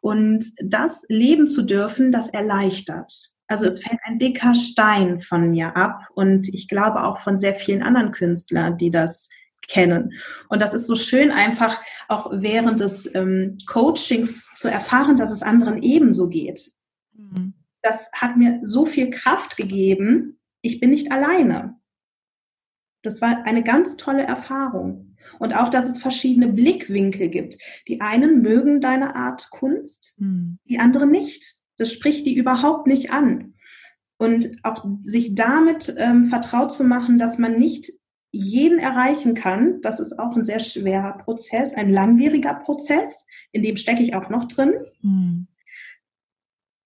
Und 0.00 0.44
das 0.62 1.04
leben 1.08 1.48
zu 1.48 1.62
dürfen, 1.62 2.12
das 2.12 2.28
erleichtert. 2.28 3.32
Also 3.46 3.66
es 3.66 3.82
fällt 3.82 4.00
ein 4.04 4.18
dicker 4.18 4.54
Stein 4.54 5.20
von 5.20 5.50
mir 5.50 5.76
ab 5.76 6.06
und 6.14 6.48
ich 6.48 6.68
glaube 6.68 7.02
auch 7.02 7.18
von 7.18 7.36
sehr 7.36 7.54
vielen 7.54 7.82
anderen 7.82 8.12
Künstlern, 8.12 8.78
die 8.78 8.90
das 8.90 9.28
kennen. 9.68 10.12
Und 10.48 10.60
das 10.60 10.74
ist 10.74 10.86
so 10.86 10.96
schön, 10.96 11.30
einfach 11.30 11.80
auch 12.08 12.30
während 12.32 12.80
des 12.80 13.12
ähm, 13.14 13.58
Coachings 13.66 14.50
zu 14.54 14.68
erfahren, 14.68 15.16
dass 15.16 15.30
es 15.30 15.42
anderen 15.42 15.82
ebenso 15.82 16.28
geht. 16.28 16.72
Mhm. 17.14 17.54
Das 17.82 18.10
hat 18.12 18.36
mir 18.36 18.60
so 18.62 18.86
viel 18.86 19.10
Kraft 19.10 19.56
gegeben. 19.56 20.38
Ich 20.60 20.80
bin 20.80 20.90
nicht 20.90 21.10
alleine. 21.10 21.76
Das 23.02 23.20
war 23.20 23.44
eine 23.44 23.62
ganz 23.62 23.96
tolle 23.96 24.22
Erfahrung. 24.22 25.16
Und 25.38 25.54
auch, 25.54 25.70
dass 25.70 25.88
es 25.88 25.98
verschiedene 25.98 26.48
Blickwinkel 26.48 27.28
gibt. 27.28 27.56
Die 27.88 28.00
einen 28.00 28.42
mögen 28.42 28.80
deine 28.80 29.16
Art 29.16 29.48
Kunst, 29.50 30.14
mhm. 30.18 30.58
die 30.68 30.78
anderen 30.78 31.10
nicht. 31.10 31.56
Das 31.78 31.92
spricht 31.92 32.26
die 32.26 32.36
überhaupt 32.36 32.86
nicht 32.86 33.12
an. 33.12 33.54
Und 34.18 34.56
auch 34.62 34.84
sich 35.02 35.34
damit 35.34 35.92
ähm, 35.96 36.26
vertraut 36.26 36.72
zu 36.72 36.84
machen, 36.84 37.18
dass 37.18 37.38
man 37.38 37.58
nicht 37.58 37.90
jeden 38.32 38.78
erreichen 38.78 39.34
kann. 39.34 39.80
Das 39.82 40.00
ist 40.00 40.18
auch 40.18 40.34
ein 40.34 40.44
sehr 40.44 40.58
schwerer 40.58 41.18
Prozess, 41.18 41.74
ein 41.74 41.90
langwieriger 41.90 42.54
Prozess, 42.54 43.26
in 43.52 43.62
dem 43.62 43.76
stecke 43.76 44.02
ich 44.02 44.14
auch 44.14 44.30
noch 44.30 44.46
drin. 44.46 44.72
Mhm. 45.02 45.46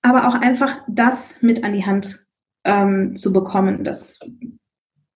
Aber 0.02 0.28
auch 0.28 0.34
einfach 0.34 0.82
das 0.88 1.42
mit 1.42 1.64
an 1.64 1.72
die 1.72 1.86
Hand 1.86 2.26
ähm, 2.64 3.16
zu 3.16 3.32
bekommen, 3.32 3.84
das 3.84 4.20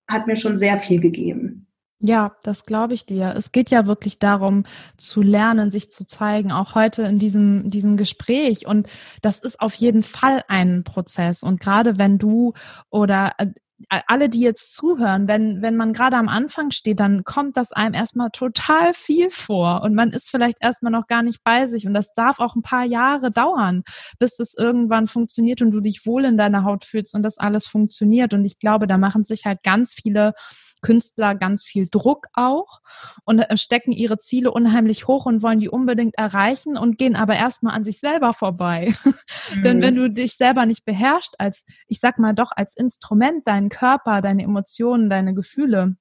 hat 0.07 0.27
mir 0.27 0.35
schon 0.35 0.57
sehr 0.57 0.79
viel 0.79 0.99
gegeben. 0.99 1.67
Ja, 2.03 2.35
das 2.41 2.65
glaube 2.65 2.95
ich 2.95 3.05
dir. 3.05 3.35
Es 3.37 3.51
geht 3.51 3.69
ja 3.69 3.85
wirklich 3.85 4.17
darum, 4.17 4.65
zu 4.97 5.21
lernen, 5.21 5.69
sich 5.69 5.91
zu 5.91 6.07
zeigen, 6.07 6.51
auch 6.51 6.73
heute 6.73 7.03
in 7.03 7.19
diesem, 7.19 7.69
diesem 7.69 7.95
Gespräch. 7.95 8.65
Und 8.65 8.87
das 9.21 9.37
ist 9.37 9.59
auf 9.61 9.75
jeden 9.75 10.01
Fall 10.01 10.43
ein 10.47 10.83
Prozess. 10.83 11.43
Und 11.43 11.59
gerade 11.59 11.99
wenn 11.99 12.17
du 12.17 12.53
oder 12.89 13.33
äh, 13.37 13.47
alle, 13.89 14.29
die 14.29 14.41
jetzt 14.41 14.73
zuhören, 14.73 15.27
wenn, 15.27 15.61
wenn 15.61 15.75
man 15.75 15.93
gerade 15.93 16.17
am 16.17 16.29
Anfang 16.29 16.71
steht, 16.71 16.99
dann 16.99 17.23
kommt 17.23 17.57
das 17.57 17.71
einem 17.71 17.93
erstmal 17.93 18.29
total 18.31 18.93
viel 18.93 19.29
vor 19.29 19.81
und 19.83 19.95
man 19.95 20.11
ist 20.11 20.29
vielleicht 20.29 20.57
erstmal 20.59 20.91
noch 20.91 21.07
gar 21.07 21.23
nicht 21.23 21.43
bei 21.43 21.67
sich 21.67 21.87
und 21.87 21.93
das 21.93 22.13
darf 22.13 22.39
auch 22.39 22.55
ein 22.55 22.61
paar 22.61 22.85
Jahre 22.85 23.31
dauern, 23.31 23.83
bis 24.19 24.35
das 24.35 24.53
irgendwann 24.57 25.07
funktioniert 25.07 25.61
und 25.61 25.71
du 25.71 25.79
dich 25.79 26.05
wohl 26.05 26.25
in 26.25 26.37
deiner 26.37 26.63
Haut 26.63 26.85
fühlst 26.85 27.15
und 27.15 27.23
das 27.23 27.37
alles 27.37 27.65
funktioniert. 27.65 28.33
Und 28.33 28.45
ich 28.45 28.59
glaube, 28.59 28.87
da 28.87 28.97
machen 28.97 29.23
sich 29.23 29.45
halt 29.45 29.63
ganz 29.63 29.93
viele 29.93 30.33
Künstler 30.81 31.35
ganz 31.35 31.63
viel 31.63 31.87
Druck 31.89 32.27
auch 32.33 32.81
und 33.25 33.39
äh, 33.39 33.57
stecken 33.57 33.91
ihre 33.91 34.17
Ziele 34.17 34.51
unheimlich 34.51 35.07
hoch 35.07 35.25
und 35.25 35.41
wollen 35.41 35.59
die 35.59 35.69
unbedingt 35.69 36.15
erreichen 36.17 36.77
und 36.77 36.97
gehen 36.97 37.15
aber 37.15 37.35
erstmal 37.35 37.75
an 37.75 37.83
sich 37.83 37.99
selber 37.99 38.33
vorbei. 38.33 38.93
Mhm. 39.53 39.63
Denn 39.63 39.81
wenn 39.81 39.95
du 39.95 40.09
dich 40.09 40.35
selber 40.35 40.65
nicht 40.65 40.85
beherrschst 40.85 41.39
als, 41.39 41.65
ich 41.87 41.99
sag 41.99 42.19
mal 42.19 42.33
doch, 42.33 42.51
als 42.55 42.75
Instrument, 42.75 43.47
deinen 43.47 43.69
Körper, 43.69 44.21
deine 44.21 44.43
Emotionen, 44.43 45.09
deine 45.09 45.33
Gefühle, 45.33 45.95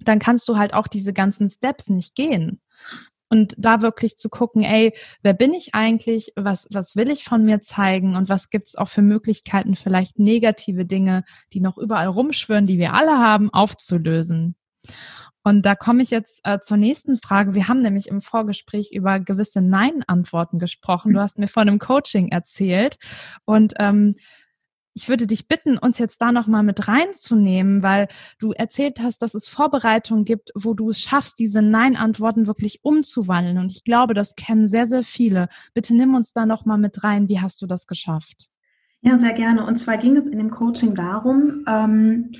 dann 0.00 0.18
kannst 0.18 0.48
du 0.48 0.56
halt 0.56 0.74
auch 0.74 0.86
diese 0.86 1.12
ganzen 1.12 1.48
Steps 1.48 1.88
nicht 1.88 2.14
gehen 2.14 2.60
und 3.34 3.52
da 3.58 3.82
wirklich 3.82 4.16
zu 4.16 4.28
gucken, 4.28 4.62
ey, 4.62 4.94
wer 5.22 5.34
bin 5.34 5.54
ich 5.54 5.74
eigentlich? 5.74 6.32
Was, 6.36 6.68
was 6.70 6.94
will 6.94 7.10
ich 7.10 7.24
von 7.24 7.44
mir 7.44 7.60
zeigen? 7.60 8.14
Und 8.14 8.28
was 8.28 8.48
gibt's 8.48 8.76
auch 8.76 8.88
für 8.88 9.02
Möglichkeiten, 9.02 9.74
vielleicht 9.74 10.20
negative 10.20 10.84
Dinge, 10.84 11.24
die 11.52 11.58
noch 11.58 11.76
überall 11.76 12.06
rumschwören, 12.06 12.66
die 12.66 12.78
wir 12.78 12.94
alle 12.94 13.18
haben, 13.18 13.52
aufzulösen? 13.52 14.54
Und 15.42 15.66
da 15.66 15.74
komme 15.74 16.04
ich 16.04 16.10
jetzt 16.10 16.42
äh, 16.44 16.60
zur 16.60 16.76
nächsten 16.76 17.18
Frage. 17.18 17.54
Wir 17.54 17.66
haben 17.66 17.82
nämlich 17.82 18.06
im 18.06 18.22
Vorgespräch 18.22 18.92
über 18.92 19.18
gewisse 19.18 19.60
Nein-Antworten 19.60 20.60
gesprochen. 20.60 21.12
Du 21.12 21.20
hast 21.20 21.36
mir 21.36 21.48
von 21.48 21.68
einem 21.68 21.80
Coaching 21.80 22.28
erzählt. 22.28 22.98
Und 23.44 23.74
ähm, 23.80 24.14
ich 24.94 25.08
würde 25.08 25.26
dich 25.26 25.48
bitten, 25.48 25.76
uns 25.76 25.98
jetzt 25.98 26.22
da 26.22 26.30
nochmal 26.30 26.62
mit 26.62 26.86
reinzunehmen, 26.86 27.82
weil 27.82 28.08
du 28.38 28.52
erzählt 28.52 29.00
hast, 29.00 29.22
dass 29.22 29.34
es 29.34 29.48
Vorbereitungen 29.48 30.24
gibt, 30.24 30.52
wo 30.54 30.72
du 30.72 30.90
es 30.90 31.00
schaffst, 31.00 31.38
diese 31.40 31.62
Nein-Antworten 31.62 32.46
wirklich 32.46 32.84
umzuwandeln. 32.84 33.58
Und 33.58 33.72
ich 33.72 33.82
glaube, 33.82 34.14
das 34.14 34.36
kennen 34.36 34.68
sehr, 34.68 34.86
sehr 34.86 35.02
viele. 35.02 35.48
Bitte 35.74 35.94
nimm 35.94 36.14
uns 36.14 36.32
da 36.32 36.46
nochmal 36.46 36.78
mit 36.78 37.02
rein. 37.02 37.28
Wie 37.28 37.40
hast 37.40 37.60
du 37.60 37.66
das 37.66 37.86
geschafft? 37.88 38.48
Ja, 39.02 39.18
sehr 39.18 39.32
gerne. 39.32 39.66
Und 39.66 39.76
zwar 39.76 39.98
ging 39.98 40.16
es 40.16 40.28
in 40.28 40.38
dem 40.38 40.50
Coaching 40.50 40.94
darum, 40.94 41.64
ähm, 41.66 42.30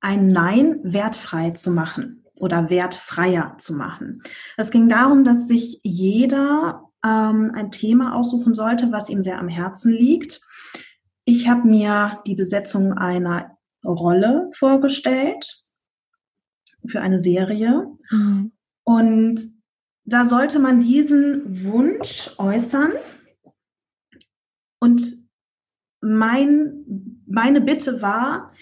ein 0.00 0.32
Nein 0.32 0.80
wertfrei 0.82 1.50
zu 1.50 1.70
machen 1.70 2.24
oder 2.38 2.70
wertfreier 2.70 3.56
zu 3.58 3.74
machen. 3.74 4.22
Es 4.56 4.70
ging 4.70 4.88
darum, 4.88 5.24
dass 5.24 5.46
sich 5.46 5.80
jeder 5.84 6.84
ähm, 7.04 7.52
ein 7.54 7.70
Thema 7.70 8.16
aussuchen 8.16 8.54
sollte, 8.54 8.90
was 8.90 9.10
ihm 9.10 9.22
sehr 9.22 9.38
am 9.38 9.48
Herzen 9.48 9.92
liegt 9.92 10.40
ich 11.24 11.48
habe 11.48 11.66
mir 11.68 12.22
die 12.26 12.34
Besetzung 12.34 12.92
einer 12.94 13.58
Rolle 13.84 14.50
vorgestellt 14.54 15.62
für 16.86 17.00
eine 17.00 17.20
Serie. 17.20 17.86
Mhm. 18.10 18.52
Und 18.84 19.40
da 20.04 20.24
sollte 20.24 20.58
man 20.58 20.80
diesen 20.80 21.64
Wunsch 21.64 22.30
äußern. 22.38 22.92
Und 24.80 25.28
mein, 26.00 27.22
meine 27.26 27.60
Bitte 27.60 28.00
war, 28.02 28.52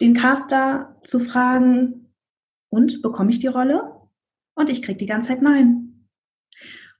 den 0.00 0.14
Caster 0.14 0.98
zu 1.04 1.20
fragen, 1.20 2.00
und 2.70 3.02
bekomme 3.02 3.30
ich 3.30 3.38
die 3.38 3.46
Rolle? 3.46 4.00
Und 4.56 4.68
ich 4.68 4.82
kriege 4.82 4.98
die 4.98 5.06
ganze 5.06 5.28
Zeit 5.28 5.42
Nein 5.42 5.83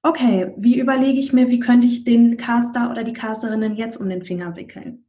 okay, 0.05 0.53
wie 0.59 0.79
überlege 0.79 1.19
ich 1.19 1.33
mir, 1.33 1.49
wie 1.49 1.59
könnte 1.59 1.87
ich 1.87 2.05
den 2.05 2.37
Caster 2.37 2.91
oder 2.91 3.03
die 3.03 3.15
Casterinnen 3.15 3.75
jetzt 3.75 3.97
um 3.97 4.09
den 4.09 4.23
Finger 4.23 4.55
wickeln? 4.55 5.07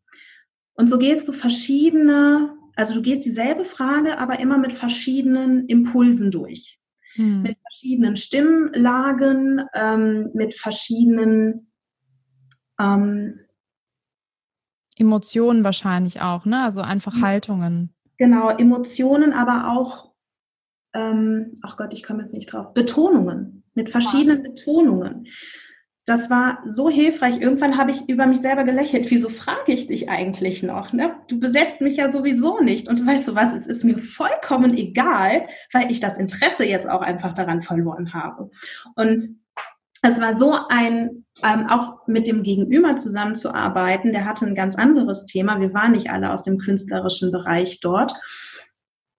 Und 0.74 0.90
so 0.90 0.98
gehst 0.98 1.28
du 1.28 1.34
verschiedene, 1.34 2.55
also 2.75 2.96
du 2.96 3.01
gehst 3.01 3.25
dieselbe 3.25 3.66
Frage, 3.66 4.18
aber 4.18 4.40
immer 4.40 4.58
mit 4.58 4.74
verschiedenen 4.74 5.68
Impulsen 5.68 6.31
durch. 6.31 6.79
Hm. 7.16 7.44
Mit 7.44 7.58
verschiedenen 7.60 8.16
Stimmlagen, 8.16 9.62
ähm, 9.74 10.31
mit 10.34 10.55
verschiedenen 10.55 11.72
ähm, 12.79 13.40
Emotionen 14.98 15.64
wahrscheinlich 15.66 16.22
auch, 16.22 16.46
ne? 16.46 16.64
Also 16.64 16.81
einfach 16.81 17.22
Haltungen. 17.22 17.94
Genau, 18.18 18.50
Emotionen, 18.50 19.34
aber 19.34 19.75
auch, 19.77 20.14
ähm, 20.94 21.53
ach 21.64 21.75
Gott, 21.75 21.94
ich 21.94 22.03
komme 22.03 22.22
jetzt 22.22 22.34
nicht 22.34 22.51
drauf, 22.51 22.74
Betonungen 22.74 23.65
mit 23.75 23.90
verschiedenen 23.90 24.42
Betonungen. 24.42 25.27
Das 26.05 26.29
war 26.29 26.59
so 26.68 26.90
hilfreich. 26.90 27.42
Irgendwann 27.42 27.77
habe 27.77 27.90
ich 27.90 28.07
über 28.07 28.27
mich 28.27 28.40
selber 28.40 28.64
gelächelt. 28.64 29.09
Wieso 29.09 29.27
frage 29.27 29.74
ich 29.74 29.88
dich 29.88 30.07
eigentlich 30.07 30.61
noch? 30.61 30.94
Ne? 30.94 31.16
Du 31.27 31.40
besetzt 31.40 31.81
mich 31.81 31.98
ja 31.98 32.11
sowieso 32.11 32.61
nicht. 32.61 32.88
Und 32.88 33.05
weißt 33.05 33.27
du 33.27 33.35
was, 33.35 33.53
es 33.53 33.66
ist 33.66 33.83
mir 33.83 33.98
vollkommen 33.98 34.77
egal, 34.77 35.48
weil 35.74 35.92
ich 35.92 36.00
das 36.00 36.20
Interesse 36.20 36.64
jetzt 36.64 36.88
auch 36.88 37.01
einfach 37.01 37.33
daran 37.33 37.64
verloren 37.64 38.14
habe. 38.14 38.51
Und 38.96 39.40
es 40.03 40.22
war 40.22 40.38
so 40.38 40.55
ein, 40.70 41.25
ähm, 41.44 41.68
auch 41.68 42.05
mit 42.05 42.27
dem 42.27 42.44
Gegenüber 42.44 42.96
zusammenzuarbeiten, 42.96 44.11
der 44.11 44.25
hatte 44.25 44.46
ein 44.46 44.53
ganz 44.53 44.75
anderes 44.75 45.25
Thema. 45.25 45.59
Wir 45.59 45.74
waren 45.74 45.94
nicht 45.94 46.11
alle 46.11 46.31
aus 46.31 46.44
dem 46.44 46.59
künstlerischen 46.59 47.31
Bereich 47.31 47.79
dort 47.79 48.14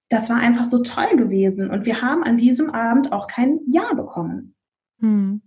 das 0.09 0.31
war 0.31 0.37
einfach 0.37 0.67
so 0.67 0.83
toll 0.83 1.17
gewesen. 1.17 1.71
Und 1.71 1.85
wir 1.85 2.01
haben 2.03 2.23
an 2.23 2.37
diesem 2.37 2.71
Abend 2.71 3.13
auch 3.13 3.27
kein 3.27 3.61
Ja 3.67 3.93
bekommen. 3.95 4.55
Hm. 5.01 5.43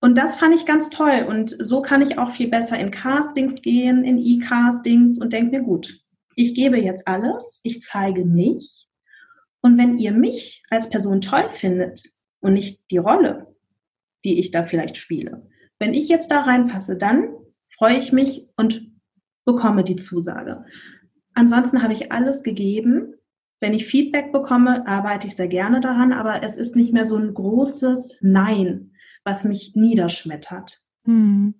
Und 0.00 0.18
das 0.18 0.36
fand 0.36 0.54
ich 0.54 0.66
ganz 0.66 0.90
toll. 0.90 1.26
Und 1.28 1.56
so 1.58 1.82
kann 1.82 2.02
ich 2.02 2.18
auch 2.18 2.30
viel 2.30 2.48
besser 2.48 2.78
in 2.78 2.90
Castings 2.90 3.62
gehen, 3.62 4.04
in 4.04 4.18
E-Castings 4.18 5.18
und 5.18 5.32
denke 5.32 5.58
mir, 5.58 5.64
gut, 5.64 6.00
ich 6.34 6.54
gebe 6.54 6.78
jetzt 6.78 7.08
alles, 7.08 7.60
ich 7.62 7.82
zeige 7.82 8.24
mich. 8.24 8.88
Und 9.62 9.78
wenn 9.78 9.98
ihr 9.98 10.12
mich 10.12 10.62
als 10.70 10.90
Person 10.90 11.20
toll 11.20 11.48
findet 11.50 12.02
und 12.40 12.52
nicht 12.52 12.84
die 12.90 12.98
Rolle, 12.98 13.56
die 14.24 14.38
ich 14.38 14.50
da 14.50 14.64
vielleicht 14.64 14.96
spiele, 14.96 15.48
wenn 15.78 15.94
ich 15.94 16.08
jetzt 16.08 16.30
da 16.30 16.40
reinpasse, 16.40 16.96
dann 16.96 17.30
freue 17.68 17.96
ich 17.96 18.12
mich 18.12 18.48
und 18.56 18.92
bekomme 19.44 19.82
die 19.82 19.96
Zusage. 19.96 20.64
Ansonsten 21.34 21.82
habe 21.82 21.92
ich 21.92 22.12
alles 22.12 22.42
gegeben 22.42 23.15
wenn 23.60 23.74
ich 23.74 23.86
Feedback 23.86 24.32
bekomme, 24.32 24.86
arbeite 24.86 25.26
ich 25.26 25.36
sehr 25.36 25.48
gerne 25.48 25.80
daran, 25.80 26.12
aber 26.12 26.42
es 26.42 26.56
ist 26.56 26.76
nicht 26.76 26.92
mehr 26.92 27.06
so 27.06 27.16
ein 27.16 27.32
großes 27.32 28.18
Nein, 28.20 28.92
was 29.24 29.44
mich 29.44 29.72
niederschmettert. 29.74 30.80
Hm. 31.04 31.54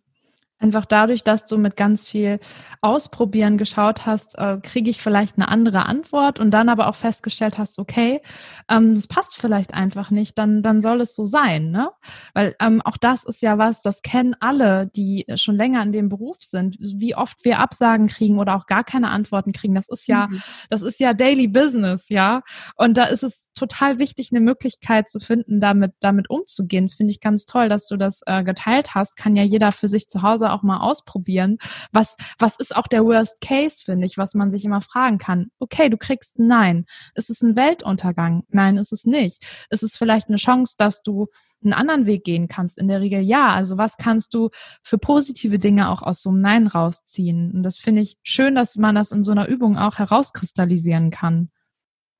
Einfach 0.59 0.87
dadurch, 0.87 1.23
dass 1.23 1.45
du 1.45 1.59
mit 1.59 1.77
ganz 1.77 2.09
viel 2.09 2.41
Ausprobieren 2.81 3.59
geschaut 3.59 4.07
hast, 4.07 4.39
äh, 4.39 4.57
kriege 4.63 4.89
ich 4.89 5.03
vielleicht 5.03 5.37
eine 5.37 5.49
andere 5.49 5.85
Antwort 5.85 6.41
und 6.41 6.51
dann 6.51 6.71
aber 6.71 6.89
auch 6.89 6.95
festgestellt 6.95 7.59
hast, 7.59 7.79
okay, 7.79 8.23
ähm, 8.71 8.95
das 8.95 9.07
passt 9.07 9.37
vielleicht 9.37 9.75
einfach 9.75 10.11
nicht, 10.11 10.39
dann, 10.39 10.63
dann 10.63 10.81
soll 10.81 11.03
es 11.03 11.15
so 11.15 11.27
sein, 11.27 11.71
ne? 11.71 11.91
Weil 12.33 12.55
ähm, 12.59 12.81
auch 12.85 12.97
das 12.97 13.25
ist 13.25 13.43
ja 13.43 13.59
was, 13.59 13.83
das 13.83 14.01
kennen 14.01 14.35
alle, 14.41 14.87
die 14.97 15.27
schon 15.35 15.57
länger 15.57 15.83
in 15.83 15.93
dem 15.93 16.09
Beruf 16.09 16.39
sind. 16.41 16.79
Wie 16.81 17.15
oft 17.15 17.45
wir 17.45 17.59
Absagen 17.59 18.07
kriegen 18.07 18.39
oder 18.39 18.57
auch 18.57 18.65
gar 18.65 18.83
keine 18.83 19.11
Antworten 19.11 19.53
kriegen, 19.53 19.75
das 19.75 19.91
ist 19.91 20.09
ja, 20.09 20.29
mhm. 20.29 20.41
das 20.71 20.81
ist 20.81 21.01
ja 21.01 21.13
Daily 21.13 21.49
Business, 21.49 22.09
ja. 22.09 22.41
Und 22.77 22.97
da 22.97 23.05
ist 23.05 23.23
es 23.23 23.51
total 23.55 23.99
wichtig, 23.99 24.31
eine 24.33 24.41
Möglichkeit 24.41 25.11
zu 25.11 25.21
finden, 25.21 25.61
damit, 25.61 25.93
damit 26.01 26.31
umzugehen. 26.31 26.89
Finde 26.89 27.11
ich 27.11 27.21
ganz 27.21 27.45
toll, 27.45 27.69
dass 27.69 27.87
du 27.87 27.99
das 27.99 28.23
äh, 28.25 28.43
geteilt 28.43 28.95
hast. 28.95 29.17
Kann 29.17 29.37
ja 29.37 29.43
jeder 29.43 29.71
für 29.73 29.89
sich 29.89 30.09
zu 30.09 30.23
Hause 30.23 30.46
Hause 30.47 30.53
auch 30.53 30.63
mal 30.63 30.79
ausprobieren. 30.79 31.59
Was, 31.93 32.17
was 32.39 32.57
ist 32.57 32.75
auch 32.75 32.87
der 32.87 33.05
Worst 33.05 33.41
Case, 33.41 33.83
finde 33.85 34.07
ich, 34.07 34.19
was 34.19 34.35
man 34.35 34.51
sich 34.51 34.65
immer 34.65 34.81
fragen 34.81 35.19
kann? 35.19 35.51
Okay, 35.59 35.89
du 35.89 35.97
kriegst 35.97 36.39
ein 36.39 36.47
Nein. 36.47 36.87
Ist 37.15 37.31
es 37.31 37.43
ein 37.43 37.57
Weltuntergang? 37.57 38.45
Nein, 38.49 38.77
ist 38.77 38.93
es 38.93 39.05
nicht. 39.05 39.67
Ist 39.71 39.83
es 39.83 39.97
vielleicht 39.97 40.29
eine 40.29 40.37
Chance, 40.37 40.75
dass 40.79 41.03
du 41.03 41.27
einen 41.63 41.73
anderen 41.73 42.07
Weg 42.07 42.25
gehen 42.25 42.49
kannst? 42.49 42.79
In 42.79 42.89
der 42.89 43.01
Regel 43.01 43.21
ja. 43.21 43.49
Also 43.49 43.79
was 43.79 43.97
kannst 43.97 44.35
du 44.35 44.51
für 44.83 44.99
positive 44.99 45.59
Dinge 45.59 45.91
auch 45.91 46.03
aus 46.03 46.23
so 46.23 46.31
einem 46.31 46.41
Nein 46.41 46.67
rausziehen? 46.67 47.53
Und 47.53 47.63
das 47.63 47.79
finde 47.79 48.03
ich 48.03 48.17
schön, 48.23 48.55
dass 48.55 48.77
man 48.77 48.95
das 48.95 49.13
in 49.13 49.25
so 49.25 49.33
einer 49.33 49.49
Übung 49.49 49.77
auch 49.77 49.99
herauskristallisieren 49.99 51.11
kann. 51.11 51.51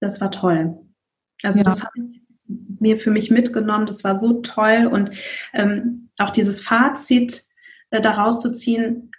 Das 0.01 0.21
war 0.21 0.31
toll. 0.31 0.77
Also 1.43 1.59
ja. 1.59 1.65
das 1.65 1.83
habe 1.83 1.93
ich 1.97 2.21
mir 2.81 2.99
für 2.99 3.11
mich 3.11 3.31
mitgenommen. 3.31 3.87
Das 3.87 4.05
war 4.05 4.17
so 4.17 4.41
toll 4.41 4.89
und 4.91 5.11
ähm, 5.53 6.11
auch 6.19 6.31
dieses 6.31 6.61
Fazit 6.61 7.46
daraus 8.01 8.41
zu 8.41 8.53
ziehen, 8.53 9.11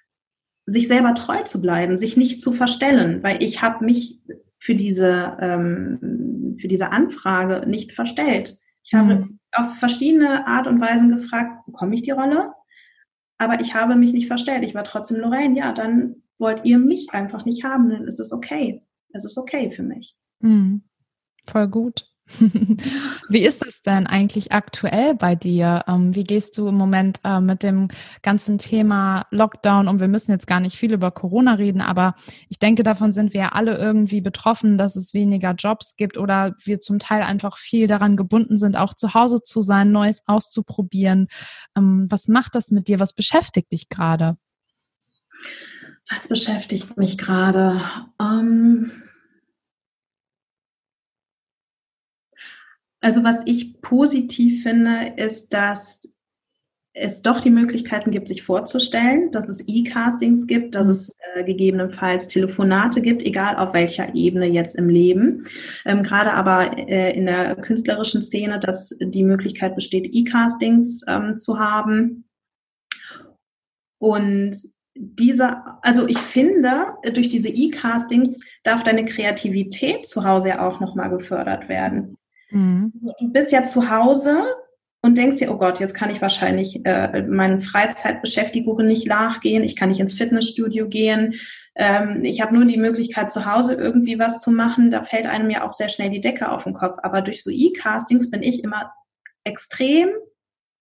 sich 0.66 0.88
selber 0.88 1.14
treu 1.14 1.42
zu 1.44 1.62
bleiben, 1.62 1.98
sich 1.98 2.18
nicht 2.18 2.42
zu 2.42 2.52
verstellen, 2.52 3.24
weil 3.24 3.42
ich 3.42 3.62
habe 3.62 3.86
mich 3.86 4.20
für 4.60 4.76
diese, 4.76 5.38
ähm, 5.40 6.58
für 6.60 6.68
diese 6.68 6.92
Anfrage 6.92 7.68
nicht 7.68 7.94
verstellt. 7.94 8.58
Ich 8.84 8.94
habe 8.94 9.16
mhm. 9.16 9.40
auf 9.54 9.76
verschiedene 9.76 10.46
Art 10.48 10.68
und 10.68 10.82
Weisen 10.82 11.16
gefragt, 11.16 11.66
bekomme 11.66 11.96
ich 11.96 12.02
die 12.02 12.12
Rolle? 12.12 12.54
Aber 13.38 13.60
ich 13.60 13.76
habe 13.76 13.96
mich 13.96 14.14
nicht 14.14 14.28
verstellt. 14.28 14.64
Ich 14.64 14.76
war 14.76 14.84
trotzdem 14.84 15.18
Lorraine. 15.18 15.58
Ja, 15.58 15.72
dann 15.72 16.24
wollt 16.38 16.66
ihr 16.66 16.80
mich 16.80 17.12
einfach 17.12 17.46
nicht 17.46 17.64
haben, 17.64 17.90
dann 17.90 18.04
ist 18.06 18.20
es 18.20 18.32
okay. 18.32 18.84
Es 19.14 19.26
ist 19.26 19.38
okay 19.38 19.72
für 19.72 19.84
mich. 19.84 20.16
Mhm. 20.40 20.84
Voll 21.48 21.68
gut. 21.68 22.10
Wie 23.30 23.46
ist 23.46 23.66
es 23.66 23.82
denn 23.82 24.06
eigentlich 24.06 24.52
aktuell 24.52 25.16
bei 25.16 25.36
dir? 25.36 25.86
Ähm, 25.88 26.14
wie 26.14 26.26
gehst 26.26 26.58
du 26.58 26.68
im 26.68 26.76
Moment 26.76 27.20
äh, 27.24 27.40
mit 27.40 27.64
dem 27.64 27.88
ganzen 28.22 28.58
Thema 28.58 29.26
Lockdown 29.32 29.88
um? 29.88 30.00
Wir 30.00 30.10
müssen 30.10 30.32
jetzt 30.32 30.46
gar 30.46 30.60
nicht 30.60 30.76
viel 30.76 30.92
über 30.92 31.12
Corona 31.12 31.54
reden, 31.54 31.80
aber 31.80 32.16
ich 32.50 32.60
denke, 32.60 32.84
davon 32.84 33.14
sind 33.14 33.34
wir 33.34 33.42
ja 33.42 33.50
alle 33.54 33.78
irgendwie 33.78 34.20
betroffen, 34.20 34.78
dass 34.78 34.98
es 34.98 35.14
weniger 35.14 35.52
Jobs 35.54 35.96
gibt 35.96 36.18
oder 36.18 36.56
wir 36.64 36.82
zum 36.82 37.00
Teil 37.00 37.24
einfach 37.24 37.58
viel 37.58 37.88
daran 37.88 38.18
gebunden 38.18 38.58
sind, 38.58 38.76
auch 38.76 38.94
zu 38.94 39.14
Hause 39.14 39.42
zu 39.42 39.62
sein, 39.62 39.92
Neues 39.92 40.22
auszuprobieren. 40.26 41.28
Ähm, 41.78 42.08
was 42.10 42.28
macht 42.28 42.56
das 42.56 42.72
mit 42.72 42.90
dir? 42.90 43.00
Was 43.00 43.14
beschäftigt 43.14 43.72
dich 43.72 43.88
gerade? 43.88 44.38
Was 46.10 46.28
beschäftigt 46.28 46.98
mich 46.98 47.18
gerade? 47.18 47.82
Ähm 48.20 48.92
Also 53.08 53.24
was 53.24 53.42
ich 53.46 53.80
positiv 53.82 54.64
finde, 54.64 55.14
ist, 55.16 55.54
dass 55.54 56.10
es 56.92 57.22
doch 57.22 57.40
die 57.40 57.52
Möglichkeiten 57.52 58.12
gibt, 58.12 58.28
sich 58.28 58.44
vorzustellen, 58.44 59.32
dass 59.32 59.48
es 59.48 59.64
E-Castings 59.66 60.46
gibt, 60.46 60.76
dass 60.76 60.90
es 60.90 61.16
äh, 61.36 61.46
gegebenenfalls 61.46 62.28
Telefonate 62.28 63.02
gibt, 63.02 63.24
egal 63.24 63.56
auf 63.56 63.74
welcher 63.74 64.14
Ebene 64.14 64.48
jetzt 64.48 64.76
im 64.76 64.90
Leben. 64.90 65.46
Ähm, 65.86 66.04
Gerade 66.04 66.34
aber 66.34 66.78
äh, 66.78 67.16
in 67.16 67.28
der 67.28 67.56
künstlerischen 67.56 68.22
Szene, 68.22 68.60
dass 68.60 68.90
die 69.00 69.24
Möglichkeit 69.24 69.78
besteht, 69.78 70.10
E-Castings 70.12 71.04
ähm, 71.08 71.38
zu 71.38 71.60
haben. 71.60 72.26
Und 74.00 74.58
dieser, 74.96 75.80
also 75.82 76.08
ich 76.08 76.20
finde, 76.20 76.88
durch 77.14 77.30
diese 77.30 77.48
E-Castings 77.48 78.42
darf 78.64 78.84
deine 78.84 79.06
Kreativität 79.06 80.06
zu 80.06 80.26
Hause 80.26 80.50
ja 80.50 80.68
auch 80.68 80.82
nochmal 80.82 81.10
gefördert 81.10 81.70
werden. 81.70 82.17
Mhm. 82.50 82.94
Du 83.20 83.32
bist 83.32 83.52
ja 83.52 83.64
zu 83.64 83.90
Hause 83.90 84.44
und 85.02 85.18
denkst 85.18 85.38
dir, 85.38 85.52
oh 85.52 85.58
Gott, 85.58 85.80
jetzt 85.80 85.94
kann 85.94 86.10
ich 86.10 86.22
wahrscheinlich 86.22 86.86
äh, 86.86 87.22
meinen 87.24 87.62
Freizeitbeschäftigungen 87.62 88.88
nicht 88.88 89.08
nachgehen, 89.08 89.64
ich 89.64 89.76
kann 89.76 89.90
nicht 89.90 90.00
ins 90.00 90.14
Fitnessstudio 90.14 90.88
gehen, 90.88 91.36
ähm, 91.76 92.24
ich 92.24 92.42
habe 92.42 92.56
nur 92.56 92.66
die 92.66 92.78
Möglichkeit, 92.78 93.32
zu 93.32 93.46
Hause 93.46 93.76
irgendwie 93.76 94.20
was 94.20 94.42
zu 94.42 94.52
machen, 94.52 94.92
da 94.92 95.04
fällt 95.04 95.26
einem 95.26 95.50
ja 95.50 95.68
auch 95.68 95.74
sehr 95.74 95.90
schnell 95.90 96.10
die 96.10 96.22
Decke 96.22 96.52
auf 96.52 96.64
den 96.64 96.74
Kopf. 96.74 96.98
Aber 97.04 97.22
durch 97.22 97.44
so 97.44 97.52
E-Castings 97.52 98.32
bin 98.32 98.42
ich 98.44 98.64
immer 98.64 98.92
extrem 99.44 100.10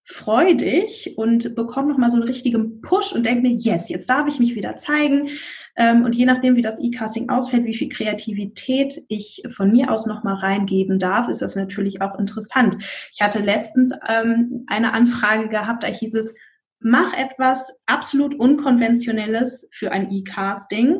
freudig 0.09 1.15
und 1.17 1.53
bekomme 1.53 1.89
nochmal 1.89 2.09
so 2.09 2.15
einen 2.15 2.27
richtigen 2.27 2.79
Push 2.81 3.11
und 3.11 3.25
denke 3.25 3.41
mir, 3.41 3.51
yes, 3.51 3.89
jetzt 3.89 4.09
darf 4.09 4.25
ich 4.27 4.39
mich 4.39 4.55
wieder 4.55 4.77
zeigen. 4.77 5.29
Ähm, 5.75 6.05
und 6.05 6.15
je 6.15 6.25
nachdem, 6.25 6.55
wie 6.55 6.61
das 6.61 6.79
E-Casting 6.79 7.29
ausfällt, 7.29 7.65
wie 7.65 7.75
viel 7.75 7.89
Kreativität 7.89 9.03
ich 9.09 9.43
von 9.49 9.69
mir 9.69 9.91
aus 9.91 10.05
nochmal 10.05 10.35
reingeben 10.35 10.97
darf, 10.97 11.27
ist 11.27 11.41
das 11.41 11.57
natürlich 11.57 12.01
auch 12.01 12.17
interessant. 12.17 12.81
Ich 13.11 13.21
hatte 13.21 13.39
letztens 13.39 13.93
ähm, 14.07 14.63
eine 14.67 14.93
Anfrage 14.93 15.49
gehabt, 15.49 15.83
da 15.83 15.87
hieß 15.87 16.15
es, 16.15 16.33
mach 16.79 17.13
etwas 17.13 17.81
absolut 17.85 18.33
Unkonventionelles 18.33 19.69
für 19.73 19.91
ein 19.91 20.09
E-Casting. 20.09 20.99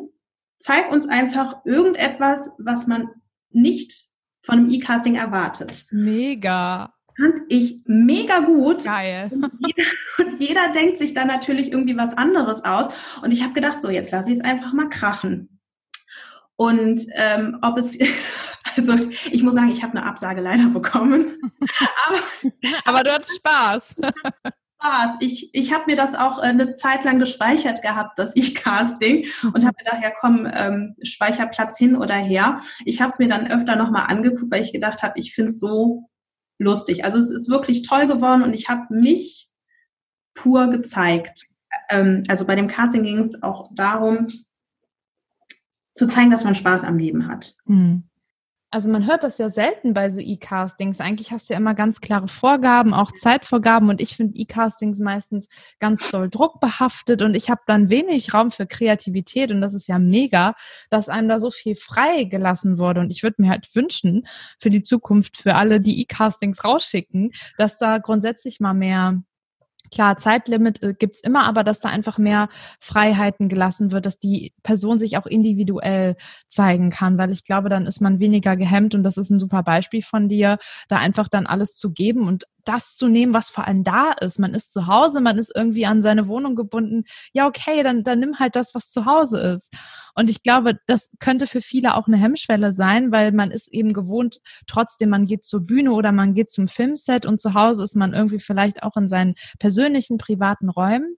Zeig 0.60 0.92
uns 0.92 1.08
einfach 1.08 1.64
irgendetwas, 1.64 2.50
was 2.58 2.86
man 2.86 3.08
nicht 3.50 3.94
von 4.42 4.58
einem 4.58 4.70
E-Casting 4.70 5.14
erwartet. 5.14 5.86
Mega 5.90 6.92
fand 7.18 7.40
ich 7.48 7.82
mega 7.86 8.40
gut. 8.40 8.84
Geil. 8.84 9.30
Und 9.32 9.52
jeder, 9.58 9.88
und 10.18 10.40
jeder, 10.40 10.68
denkt 10.70 10.98
sich 10.98 11.14
dann 11.14 11.26
natürlich 11.26 11.72
irgendwie 11.72 11.96
was 11.96 12.16
anderes 12.16 12.64
aus. 12.64 12.88
Und 13.22 13.32
ich 13.32 13.42
habe 13.42 13.54
gedacht, 13.54 13.82
so, 13.82 13.90
jetzt 13.90 14.12
lasse 14.12 14.30
ich 14.30 14.38
es 14.38 14.44
einfach 14.44 14.72
mal 14.72 14.88
krachen. 14.88 15.60
Und 16.56 17.00
ähm, 17.14 17.58
ob 17.62 17.78
es, 17.78 17.98
also 18.76 18.94
ich 19.30 19.42
muss 19.42 19.54
sagen, 19.54 19.70
ich 19.70 19.82
habe 19.82 19.96
eine 19.96 20.06
Absage 20.06 20.40
leider 20.40 20.68
bekommen. 20.72 21.36
aber, 22.06 22.52
aber 22.84 23.02
du 23.02 23.12
hattest 23.12 23.36
Spaß. 23.36 23.96
Spaß. 24.80 25.10
Ich, 25.20 25.50
ich 25.52 25.72
habe 25.72 25.84
mir 25.86 25.96
das 25.96 26.14
auch 26.14 26.38
äh, 26.38 26.46
eine 26.46 26.74
Zeit 26.76 27.04
lang 27.04 27.18
gespeichert 27.18 27.82
gehabt, 27.82 28.18
das 28.18 28.36
E-Casting, 28.36 29.26
und 29.42 29.64
habe 29.64 29.76
mir 29.78 29.90
daher 29.90 30.12
komm, 30.20 30.48
ähm, 30.52 30.94
Speicherplatz 31.02 31.78
hin 31.78 31.96
oder 31.96 32.14
her. 32.14 32.60
Ich 32.84 33.00
habe 33.00 33.10
es 33.10 33.18
mir 33.18 33.28
dann 33.28 33.50
öfter 33.50 33.74
nochmal 33.74 34.06
angeguckt, 34.06 34.52
weil 34.52 34.62
ich 34.62 34.72
gedacht 34.72 35.02
habe, 35.02 35.18
ich 35.18 35.34
finde 35.34 35.50
es 35.50 35.60
so 35.60 36.07
lustig. 36.58 37.04
Also 37.04 37.18
es 37.18 37.30
ist 37.30 37.48
wirklich 37.48 37.82
toll 37.82 38.06
geworden 38.06 38.42
und 38.42 38.52
ich 38.52 38.68
habe 38.68 38.92
mich 38.94 39.48
pur 40.34 40.68
gezeigt. 40.68 41.46
Ähm, 41.90 42.24
also 42.28 42.44
bei 42.44 42.54
dem 42.54 42.68
Casting 42.68 43.02
ging 43.02 43.18
es 43.20 43.42
auch 43.42 43.70
darum, 43.74 44.28
zu 45.94 46.06
zeigen, 46.06 46.30
dass 46.30 46.44
man 46.44 46.54
Spaß 46.54 46.84
am 46.84 46.98
Leben 46.98 47.26
hat. 47.26 47.54
Mhm. 47.64 48.07
Also 48.70 48.90
man 48.90 49.06
hört 49.06 49.24
das 49.24 49.38
ja 49.38 49.48
selten 49.48 49.94
bei 49.94 50.10
so 50.10 50.20
E-Castings. 50.20 51.00
Eigentlich 51.00 51.32
hast 51.32 51.48
du 51.48 51.54
ja 51.54 51.58
immer 51.58 51.74
ganz 51.74 52.02
klare 52.02 52.28
Vorgaben, 52.28 52.92
auch 52.92 53.12
Zeitvorgaben. 53.12 53.88
Und 53.88 54.02
ich 54.02 54.14
finde 54.14 54.38
E-Castings 54.38 54.98
meistens 54.98 55.48
ganz 55.78 56.10
doll 56.10 56.28
druckbehaftet 56.28 57.22
und 57.22 57.34
ich 57.34 57.48
habe 57.48 57.62
dann 57.66 57.88
wenig 57.88 58.34
Raum 58.34 58.50
für 58.50 58.66
Kreativität. 58.66 59.50
Und 59.50 59.62
das 59.62 59.72
ist 59.72 59.88
ja 59.88 59.98
mega, 59.98 60.54
dass 60.90 61.08
einem 61.08 61.30
da 61.30 61.40
so 61.40 61.50
viel 61.50 61.76
frei 61.76 62.24
gelassen 62.24 62.78
wurde. 62.78 63.00
Und 63.00 63.10
ich 63.10 63.22
würde 63.22 63.40
mir 63.40 63.48
halt 63.48 63.74
wünschen 63.74 64.26
für 64.60 64.68
die 64.68 64.82
Zukunft, 64.82 65.38
für 65.38 65.54
alle, 65.54 65.80
die 65.80 66.02
E-Castings 66.02 66.62
rausschicken, 66.62 67.30
dass 67.56 67.78
da 67.78 67.96
grundsätzlich 67.96 68.60
mal 68.60 68.74
mehr 68.74 69.22
Klar, 69.92 70.16
Zeitlimit 70.16 70.82
äh, 70.82 70.94
gibt's 70.98 71.20
immer, 71.20 71.44
aber 71.44 71.64
dass 71.64 71.80
da 71.80 71.88
einfach 71.88 72.18
mehr 72.18 72.48
Freiheiten 72.80 73.48
gelassen 73.48 73.90
wird, 73.92 74.06
dass 74.06 74.18
die 74.18 74.52
Person 74.62 74.98
sich 74.98 75.16
auch 75.16 75.26
individuell 75.26 76.16
zeigen 76.48 76.90
kann, 76.90 77.18
weil 77.18 77.32
ich 77.32 77.44
glaube, 77.44 77.68
dann 77.68 77.86
ist 77.86 78.00
man 78.00 78.20
weniger 78.20 78.56
gehemmt 78.56 78.94
und 78.94 79.02
das 79.02 79.16
ist 79.16 79.30
ein 79.30 79.40
super 79.40 79.62
Beispiel 79.62 80.02
von 80.02 80.28
dir, 80.28 80.58
da 80.88 80.96
einfach 80.96 81.28
dann 81.28 81.46
alles 81.46 81.76
zu 81.76 81.92
geben 81.92 82.26
und 82.26 82.44
das 82.64 82.96
zu 82.96 83.08
nehmen, 83.08 83.34
was 83.34 83.50
vor 83.50 83.66
allem 83.66 83.84
da 83.84 84.12
ist. 84.12 84.38
Man 84.38 84.54
ist 84.54 84.72
zu 84.72 84.86
Hause, 84.86 85.20
man 85.20 85.38
ist 85.38 85.52
irgendwie 85.54 85.86
an 85.86 86.02
seine 86.02 86.28
Wohnung 86.28 86.56
gebunden. 86.56 87.04
Ja, 87.32 87.46
okay, 87.46 87.82
dann, 87.82 88.04
dann 88.04 88.20
nimm 88.20 88.38
halt 88.38 88.56
das, 88.56 88.74
was 88.74 88.90
zu 88.90 89.06
Hause 89.06 89.38
ist. 89.54 89.72
Und 90.14 90.28
ich 90.28 90.42
glaube, 90.42 90.78
das 90.86 91.10
könnte 91.18 91.46
für 91.46 91.62
viele 91.62 91.94
auch 91.94 92.06
eine 92.06 92.16
Hemmschwelle 92.16 92.72
sein, 92.72 93.12
weil 93.12 93.32
man 93.32 93.50
ist 93.50 93.68
eben 93.68 93.92
gewohnt, 93.92 94.40
trotzdem, 94.66 95.10
man 95.10 95.26
geht 95.26 95.44
zur 95.44 95.60
Bühne 95.60 95.92
oder 95.92 96.12
man 96.12 96.34
geht 96.34 96.50
zum 96.50 96.68
Filmset 96.68 97.24
und 97.24 97.40
zu 97.40 97.54
Hause 97.54 97.84
ist 97.84 97.96
man 97.96 98.14
irgendwie 98.14 98.40
vielleicht 98.40 98.82
auch 98.82 98.96
in 98.96 99.06
seinen 99.06 99.34
persönlichen, 99.58 100.18
privaten 100.18 100.68
Räumen. 100.68 101.16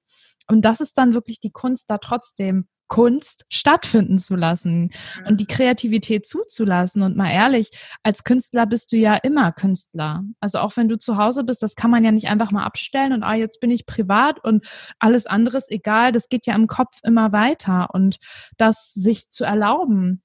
Und 0.50 0.62
das 0.64 0.80
ist 0.80 0.98
dann 0.98 1.14
wirklich 1.14 1.40
die 1.40 1.52
Kunst, 1.52 1.88
da 1.88 1.98
trotzdem 1.98 2.66
Kunst 2.88 3.46
stattfinden 3.48 4.18
zu 4.18 4.34
lassen 4.34 4.90
und 5.26 5.40
die 5.40 5.46
Kreativität 5.46 6.26
zuzulassen. 6.26 7.02
Und 7.02 7.16
mal 7.16 7.30
ehrlich, 7.30 7.70
als 8.02 8.24
Künstler 8.24 8.66
bist 8.66 8.90
du 8.90 8.96
ja 8.96 9.14
immer 9.14 9.52
Künstler. 9.52 10.22
Also 10.40 10.58
auch 10.58 10.76
wenn 10.76 10.88
du 10.88 10.98
zu 10.98 11.16
Hause 11.16 11.44
bist, 11.44 11.62
das 11.62 11.76
kann 11.76 11.92
man 11.92 12.04
ja 12.04 12.10
nicht 12.10 12.26
einfach 12.26 12.50
mal 12.50 12.64
abstellen 12.64 13.12
und 13.12 13.22
ah, 13.22 13.34
jetzt 13.34 13.60
bin 13.60 13.70
ich 13.70 13.86
privat 13.86 14.44
und 14.44 14.66
alles 14.98 15.26
andere 15.26 15.56
ist 15.56 15.70
egal. 15.70 16.10
Das 16.10 16.28
geht 16.28 16.46
ja 16.48 16.54
im 16.56 16.66
Kopf 16.66 16.98
immer 17.04 17.30
weiter. 17.32 17.90
Und 17.92 18.18
das 18.58 18.92
sich 18.92 19.30
zu 19.30 19.44
erlauben, 19.44 20.22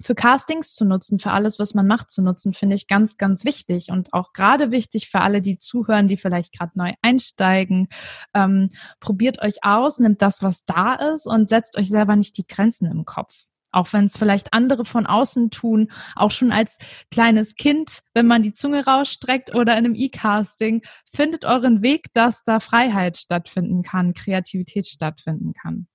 für 0.00 0.14
Castings 0.14 0.74
zu 0.74 0.84
nutzen, 0.84 1.18
für 1.18 1.30
alles, 1.30 1.58
was 1.58 1.74
man 1.74 1.86
macht, 1.86 2.10
zu 2.10 2.22
nutzen, 2.22 2.54
finde 2.54 2.76
ich 2.76 2.86
ganz, 2.86 3.16
ganz 3.16 3.44
wichtig 3.44 3.90
und 3.90 4.12
auch 4.12 4.32
gerade 4.32 4.70
wichtig 4.70 5.08
für 5.08 5.20
alle, 5.20 5.40
die 5.40 5.58
zuhören, 5.58 6.08
die 6.08 6.16
vielleicht 6.16 6.52
gerade 6.52 6.72
neu 6.74 6.92
einsteigen. 7.02 7.88
Ähm, 8.34 8.70
probiert 9.00 9.42
euch 9.42 9.64
aus, 9.64 9.98
nimmt 9.98 10.22
das, 10.22 10.42
was 10.42 10.64
da 10.64 10.94
ist 10.94 11.26
und 11.26 11.48
setzt 11.48 11.78
euch 11.78 11.88
selber 11.88 12.16
nicht 12.16 12.36
die 12.36 12.46
Grenzen 12.46 12.90
im 12.90 13.04
Kopf. 13.04 13.32
Auch 13.72 13.92
wenn 13.92 14.06
es 14.06 14.16
vielleicht 14.16 14.54
andere 14.54 14.84
von 14.84 15.06
außen 15.06 15.50
tun, 15.50 15.90
auch 16.14 16.30
schon 16.30 16.50
als 16.50 16.78
kleines 17.10 17.56
Kind, 17.56 18.02
wenn 18.14 18.26
man 18.26 18.42
die 18.42 18.54
Zunge 18.54 18.84
rausstreckt 18.86 19.54
oder 19.54 19.72
in 19.72 19.84
einem 19.84 19.94
E-Casting, 19.94 20.82
findet 21.14 21.44
euren 21.44 21.82
Weg, 21.82 22.06
dass 22.14 22.42
da 22.44 22.60
Freiheit 22.60 23.18
stattfinden 23.18 23.82
kann, 23.82 24.14
Kreativität 24.14 24.86
stattfinden 24.86 25.52
kann. 25.52 25.88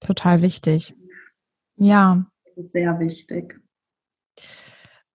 Total 0.00 0.40
wichtig. 0.40 0.94
Ja, 1.76 2.29
ist 2.60 2.72
sehr 2.72 2.98
wichtig. 2.98 3.60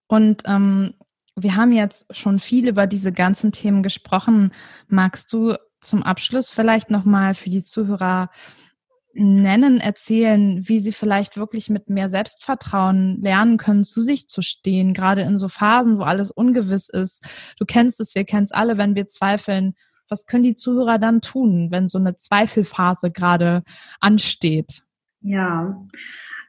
Und 0.08 0.42
ähm, 0.46 0.94
wir 1.34 1.56
haben 1.56 1.72
jetzt 1.72 2.06
schon 2.14 2.38
viel 2.38 2.68
über 2.68 2.86
diese 2.86 3.12
ganzen 3.12 3.52
Themen 3.52 3.82
gesprochen. 3.82 4.52
Magst 4.88 5.32
du 5.32 5.56
zum 5.80 6.02
Abschluss 6.02 6.50
vielleicht 6.50 6.90
nochmal 6.90 7.34
für 7.34 7.50
die 7.50 7.62
Zuhörer 7.62 8.30
nennen, 9.12 9.80
erzählen, 9.80 10.68
wie 10.68 10.78
sie 10.78 10.92
vielleicht 10.92 11.36
wirklich 11.36 11.70
mit 11.70 11.88
mehr 11.88 12.08
Selbstvertrauen 12.08 13.20
lernen 13.20 13.56
können, 13.56 13.84
zu 13.84 14.02
sich 14.02 14.28
zu 14.28 14.42
stehen, 14.42 14.92
gerade 14.94 15.22
in 15.22 15.38
so 15.38 15.48
Phasen, 15.48 15.98
wo 15.98 16.02
alles 16.02 16.30
ungewiss 16.30 16.88
ist. 16.88 17.22
Du 17.58 17.64
kennst 17.64 18.00
es, 18.00 18.14
wir 18.14 18.24
kennen 18.24 18.44
es 18.44 18.52
alle, 18.52 18.76
wenn 18.76 18.94
wir 18.94 19.08
zweifeln. 19.08 19.74
Was 20.08 20.26
können 20.26 20.44
die 20.44 20.54
Zuhörer 20.54 20.98
dann 20.98 21.20
tun, 21.20 21.70
wenn 21.70 21.88
so 21.88 21.98
eine 21.98 22.16
Zweifelphase 22.16 23.10
gerade 23.10 23.62
ansteht? 24.00 24.82
Ja, 25.20 25.82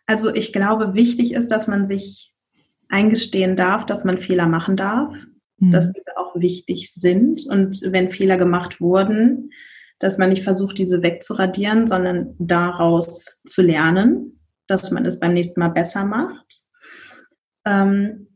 also 0.08 0.34
ich 0.34 0.54
glaube, 0.54 0.96
wichtig 0.96 1.34
ist, 1.34 1.50
dass 1.50 1.68
man 1.68 1.86
sich 1.86 2.34
eingestehen 2.90 3.56
darf, 3.56 3.86
dass 3.86 4.06
man 4.06 4.20
Fehler 4.20 4.48
machen 4.48 4.78
darf, 4.78 5.14
mhm. 5.60 5.72
dass 5.72 5.92
diese 5.92 6.18
auch 6.18 6.36
wichtig 6.36 6.94
sind 6.94 7.46
und 7.46 7.82
wenn 7.92 8.12
Fehler 8.12 8.38
gemacht 8.38 8.82
wurden, 8.82 9.52
dass 10.00 10.18
man 10.18 10.30
nicht 10.30 10.44
versucht, 10.44 10.78
diese 10.78 11.04
wegzuradieren, 11.04 11.88
sondern 11.88 12.36
daraus 12.40 13.42
zu 13.46 13.62
lernen, 13.62 14.40
dass 14.68 14.92
man 14.92 15.06
es 15.06 15.20
beim 15.20 15.34
nächsten 15.34 15.60
Mal 15.60 15.70
besser 15.70 16.06
macht. 16.06 16.62
Ähm, 17.66 18.28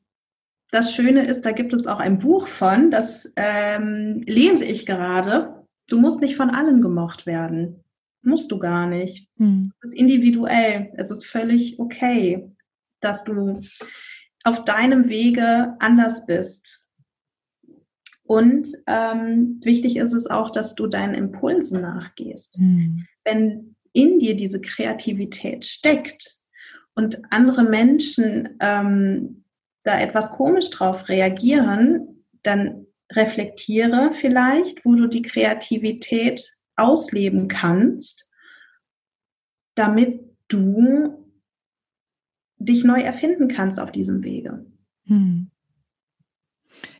das 0.72 0.94
Schöne 0.94 1.26
ist, 1.26 1.46
da 1.46 1.52
gibt 1.52 1.74
es 1.74 1.88
auch 1.88 2.00
ein 2.00 2.20
Buch 2.20 2.48
von, 2.48 2.92
das 2.92 3.32
ähm, 3.36 4.24
lese 4.26 4.66
ich 4.66 4.86
gerade. 4.86 5.66
Du 5.88 6.00
musst 6.00 6.22
nicht 6.22 6.36
von 6.36 6.50
allen 6.50 6.82
gemocht 6.82 7.26
werden. 7.26 7.84
Musst 8.24 8.52
du 8.52 8.60
gar 8.60 8.88
nicht. 8.88 9.28
Hm. 9.38 9.72
Es 9.82 9.92
ist 9.92 9.98
individuell. 9.98 10.92
Es 10.98 11.12
ist 11.12 11.26
völlig 11.26 11.80
okay, 11.80 12.52
dass 13.00 13.24
du 13.24 13.60
auf 14.44 14.66
deinem 14.66 15.10
Wege 15.10 15.76
anders 15.80 16.26
bist. 16.26 16.86
Und 18.24 18.70
ähm, 18.88 19.60
wichtig 19.64 19.98
ist 19.98 20.14
es 20.14 20.28
auch, 20.28 20.52
dass 20.52 20.76
du 20.76 20.88
deinen 20.88 21.16
Impulsen 21.16 21.82
nachgehst. 21.82 22.56
Hm. 22.58 23.06
Wenn 23.26 23.76
in 23.94 24.20
dir 24.20 24.36
diese 24.36 24.62
Kreativität 24.62 25.66
steckt 25.66 26.38
und 26.96 27.22
andere 27.30 27.64
Menschen 27.64 28.58
ähm, 28.62 29.44
da 29.84 30.00
etwas 30.00 30.32
komisch 30.32 30.70
drauf 30.70 31.10
reagieren, 31.10 32.26
dann 32.44 32.86
reflektiere 33.12 34.12
vielleicht, 34.14 34.86
wo 34.86 34.96
du 34.96 35.08
die 35.08 35.24
Kreativität 35.24 36.48
ausleben 36.82 37.48
kannst, 37.48 38.30
damit 39.76 40.20
du 40.48 41.26
dich 42.58 42.84
neu 42.84 43.02
erfinden 43.02 43.48
kannst 43.48 43.80
auf 43.80 43.92
diesem 43.92 44.24
Wege. 44.24 44.66
Hm. 45.06 45.52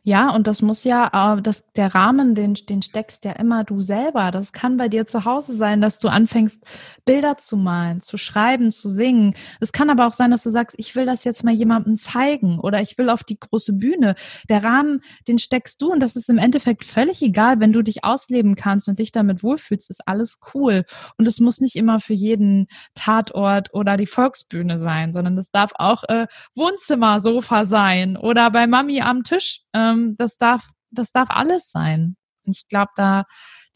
Ja, 0.04 0.34
und 0.34 0.48
das 0.48 0.62
muss 0.62 0.82
ja, 0.82 1.36
äh, 1.36 1.42
das, 1.42 1.62
der 1.74 1.94
Rahmen, 1.94 2.34
den, 2.34 2.54
den 2.54 2.82
steckst 2.82 3.24
ja 3.24 3.32
immer 3.32 3.62
du 3.62 3.82
selber. 3.82 4.32
Das 4.32 4.52
kann 4.52 4.76
bei 4.76 4.88
dir 4.88 5.06
zu 5.06 5.24
Hause 5.24 5.54
sein, 5.54 5.80
dass 5.80 6.00
du 6.00 6.08
anfängst, 6.08 6.64
Bilder 7.04 7.38
zu 7.38 7.56
malen, 7.56 8.00
zu 8.00 8.18
schreiben, 8.18 8.72
zu 8.72 8.88
singen. 8.88 9.36
Es 9.60 9.70
kann 9.70 9.90
aber 9.90 10.08
auch 10.08 10.12
sein, 10.12 10.32
dass 10.32 10.42
du 10.42 10.50
sagst, 10.50 10.76
ich 10.76 10.96
will 10.96 11.06
das 11.06 11.22
jetzt 11.22 11.44
mal 11.44 11.54
jemandem 11.54 11.96
zeigen 11.98 12.58
oder 12.58 12.80
ich 12.80 12.98
will 12.98 13.10
auf 13.10 13.22
die 13.22 13.38
große 13.38 13.74
Bühne. 13.74 14.16
Der 14.48 14.64
Rahmen, 14.64 15.02
den 15.28 15.38
steckst 15.38 15.80
du 15.80 15.92
und 15.92 16.00
das 16.00 16.16
ist 16.16 16.28
im 16.28 16.38
Endeffekt 16.38 16.84
völlig 16.84 17.22
egal, 17.22 17.60
wenn 17.60 17.72
du 17.72 17.82
dich 17.82 18.02
ausleben 18.02 18.56
kannst 18.56 18.88
und 18.88 18.98
dich 18.98 19.12
damit 19.12 19.44
wohlfühlst, 19.44 19.88
ist 19.88 20.08
alles 20.08 20.40
cool. 20.52 20.84
Und 21.16 21.28
es 21.28 21.38
muss 21.38 21.60
nicht 21.60 21.76
immer 21.76 22.00
für 22.00 22.14
jeden 22.14 22.66
Tatort 22.96 23.72
oder 23.72 23.96
die 23.96 24.08
Volksbühne 24.08 24.80
sein, 24.80 25.12
sondern 25.12 25.38
es 25.38 25.52
darf 25.52 25.70
auch 25.76 26.02
äh, 26.08 26.26
Wohnzimmersofa 26.56 27.66
sein 27.66 28.16
oder 28.16 28.50
bei 28.50 28.66
Mami 28.66 29.00
am 29.00 29.22
Tisch 29.22 29.60
ähm, 29.92 30.16
das 30.16 30.36
darf, 30.36 30.70
das 30.90 31.12
darf 31.12 31.28
alles 31.30 31.70
sein. 31.70 32.16
Und 32.44 32.56
ich 32.56 32.68
glaube, 32.68 32.90
da 32.96 33.24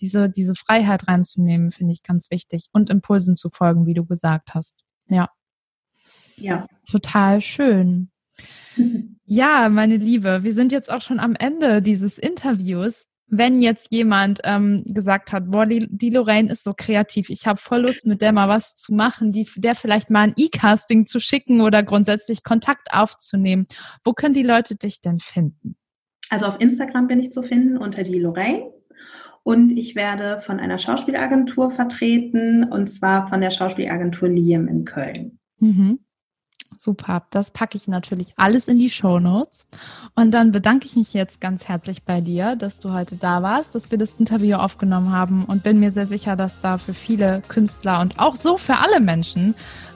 diese, 0.01 0.29
diese 0.29 0.55
Freiheit 0.55 1.09
reinzunehmen, 1.09 1.73
finde 1.73 1.93
ich 1.93 2.03
ganz 2.03 2.31
wichtig 2.31 2.67
und 2.73 2.91
Impulsen 2.91 3.37
zu 3.37 3.51
folgen, 3.51 3.87
wie 3.87 3.95
du 3.95 4.05
gesagt 4.05 4.55
hast. 4.55 4.83
Ja. 5.09 5.31
Ja. 6.37 6.67
Total 6.91 7.41
schön. 7.41 8.11
Ja, 9.29 9.69
meine 9.71 9.97
Liebe, 9.97 10.45
wir 10.45 10.53
sind 10.53 10.71
jetzt 10.71 10.89
auch 10.89 11.03
schon 11.03 11.19
am 11.19 11.35
Ende 11.35 11.83
dieses 11.83 12.17
Interviews. 12.17 13.09
Wenn 13.27 13.61
jetzt 13.61 13.91
jemand 13.91 14.39
ähm, 14.45 14.85
gesagt 14.87 15.33
hat, 15.33 15.51
boah, 15.51 15.67
die, 15.67 15.89
die 15.91 16.11
Lorraine 16.11 16.53
ist 16.53 16.63
so 16.63 16.75
kreativ, 16.77 17.29
ich 17.29 17.45
habe 17.45 17.59
voll 17.59 17.81
Lust, 17.81 18.07
mit 18.07 18.23
der 18.23 18.31
mal 18.31 18.49
was 18.49 18.77
zu 18.77 18.95
machen, 18.95 19.33
die, 19.33 19.49
der 19.57 19.75
vielleicht 19.75 20.11
mal 20.11 20.21
ein 20.21 20.35
E-Casting 20.37 21.09
zu 21.09 21.19
schicken 21.19 21.61
oder 21.61 21.83
grundsätzlich 21.83 22.45
Kontakt 22.45 22.93
aufzunehmen, 22.93 23.67
wo 24.05 24.13
können 24.13 24.35
die 24.35 24.45
Leute 24.45 24.77
dich 24.77 25.01
denn 25.01 25.19
finden? 25.19 25.77
Also 26.31 26.47
auf 26.47 26.61
Instagram 26.61 27.07
bin 27.07 27.21
ich 27.21 27.33
zu 27.33 27.43
finden 27.43 27.77
unter 27.77 28.03
die 28.03 28.19
Lorraine. 28.19 28.73
Und 29.43 29.71
ich 29.71 29.95
werde 29.95 30.41
von 30.41 30.59
einer 30.59 30.81
Schauspielagentur 30.81 31.71
vertreten, 31.71 32.65
und 32.65 32.89
zwar 32.89 33.29
von 33.29 33.41
der 33.41 33.53
Schauspielagentur 33.53 34.29
Liam 34.29 34.67
in 34.67 34.85
Köln. 34.85 35.39
Mhm. 35.61 36.01
Super, 36.77 37.27
das 37.31 37.53
packe 37.53 37.77
ich 37.77 37.89
natürlich 37.89 38.35
alles 38.37 38.69
in 38.69 38.79
die 38.79 38.91
Show 38.91 39.19
Notes. 39.19 39.67
Und 40.15 40.33
dann 40.33 40.53
bedanke 40.53 40.87
ich 40.87 40.97
mich 40.97 41.15
jetzt 41.15 41.41
ganz 41.41 41.69
herzlich 41.69 42.03
bei 42.05 42.21
dir, 42.21 42.57
dass 42.57 42.81
du 42.81 42.93
heute 42.93 43.17
da 43.17 43.43
warst, 43.43 43.75
dass 43.75 43.91
wir 43.91 43.99
das 43.99 44.15
Interview 44.19 44.57
aufgenommen 44.57 45.13
haben 45.13 45.45
und 45.45 45.63
bin 45.63 45.81
mir 45.81 45.91
sehr 45.93 46.07
sicher, 46.07 46.37
dass 46.37 46.61
da 46.61 46.77
für 46.77 46.93
viele 46.93 47.41
Künstler 47.49 48.01
und 48.01 48.19
auch 48.19 48.37
so 48.37 48.57
für 48.57 48.79
alle 48.79 49.01
Menschen 49.01 49.55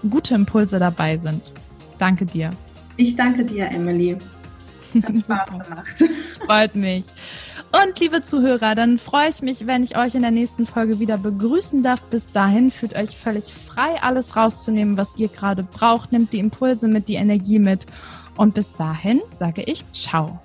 gute 0.09 0.35
Impulse 0.35 0.79
dabei 0.79 1.19
sind. 1.19 1.53
Danke 1.99 2.25
dir. 2.25 2.51
Ich 2.97 3.17
danke 3.17 3.45
dir, 3.45 3.67
Emily. 3.71 4.17
Hat 4.95 5.19
Spaß 5.25 5.69
gemacht. 5.69 6.05
Freut 6.47 6.75
mich. 6.75 7.05
Und 7.73 8.01
liebe 8.01 8.21
Zuhörer, 8.23 8.75
dann 8.75 8.99
freue 8.99 9.29
ich 9.29 9.43
mich, 9.43 9.67
wenn 9.67 9.85
ich 9.85 9.97
euch 9.97 10.17
in 10.17 10.23
der 10.23 10.33
nächsten 10.33 10.67
Folge 10.67 10.99
wieder 10.99 11.17
begrüßen 11.17 11.83
darf. 11.83 12.03
Bis 12.03 12.27
dahin 12.33 12.71
fühlt 12.71 12.97
euch 12.97 13.17
völlig 13.17 13.53
frei, 13.53 14.03
alles 14.03 14.35
rauszunehmen, 14.35 14.97
was 14.97 15.17
ihr 15.17 15.29
gerade 15.29 15.63
braucht. 15.63 16.11
Nehmt 16.11 16.33
die 16.33 16.41
Impulse 16.41 16.89
mit, 16.89 17.07
die 17.07 17.15
Energie 17.15 17.61
mit. 17.61 17.87
Und 18.37 18.55
bis 18.55 18.73
dahin 18.73 19.21
sage 19.33 19.63
ich 19.63 19.85
Ciao. 19.93 20.41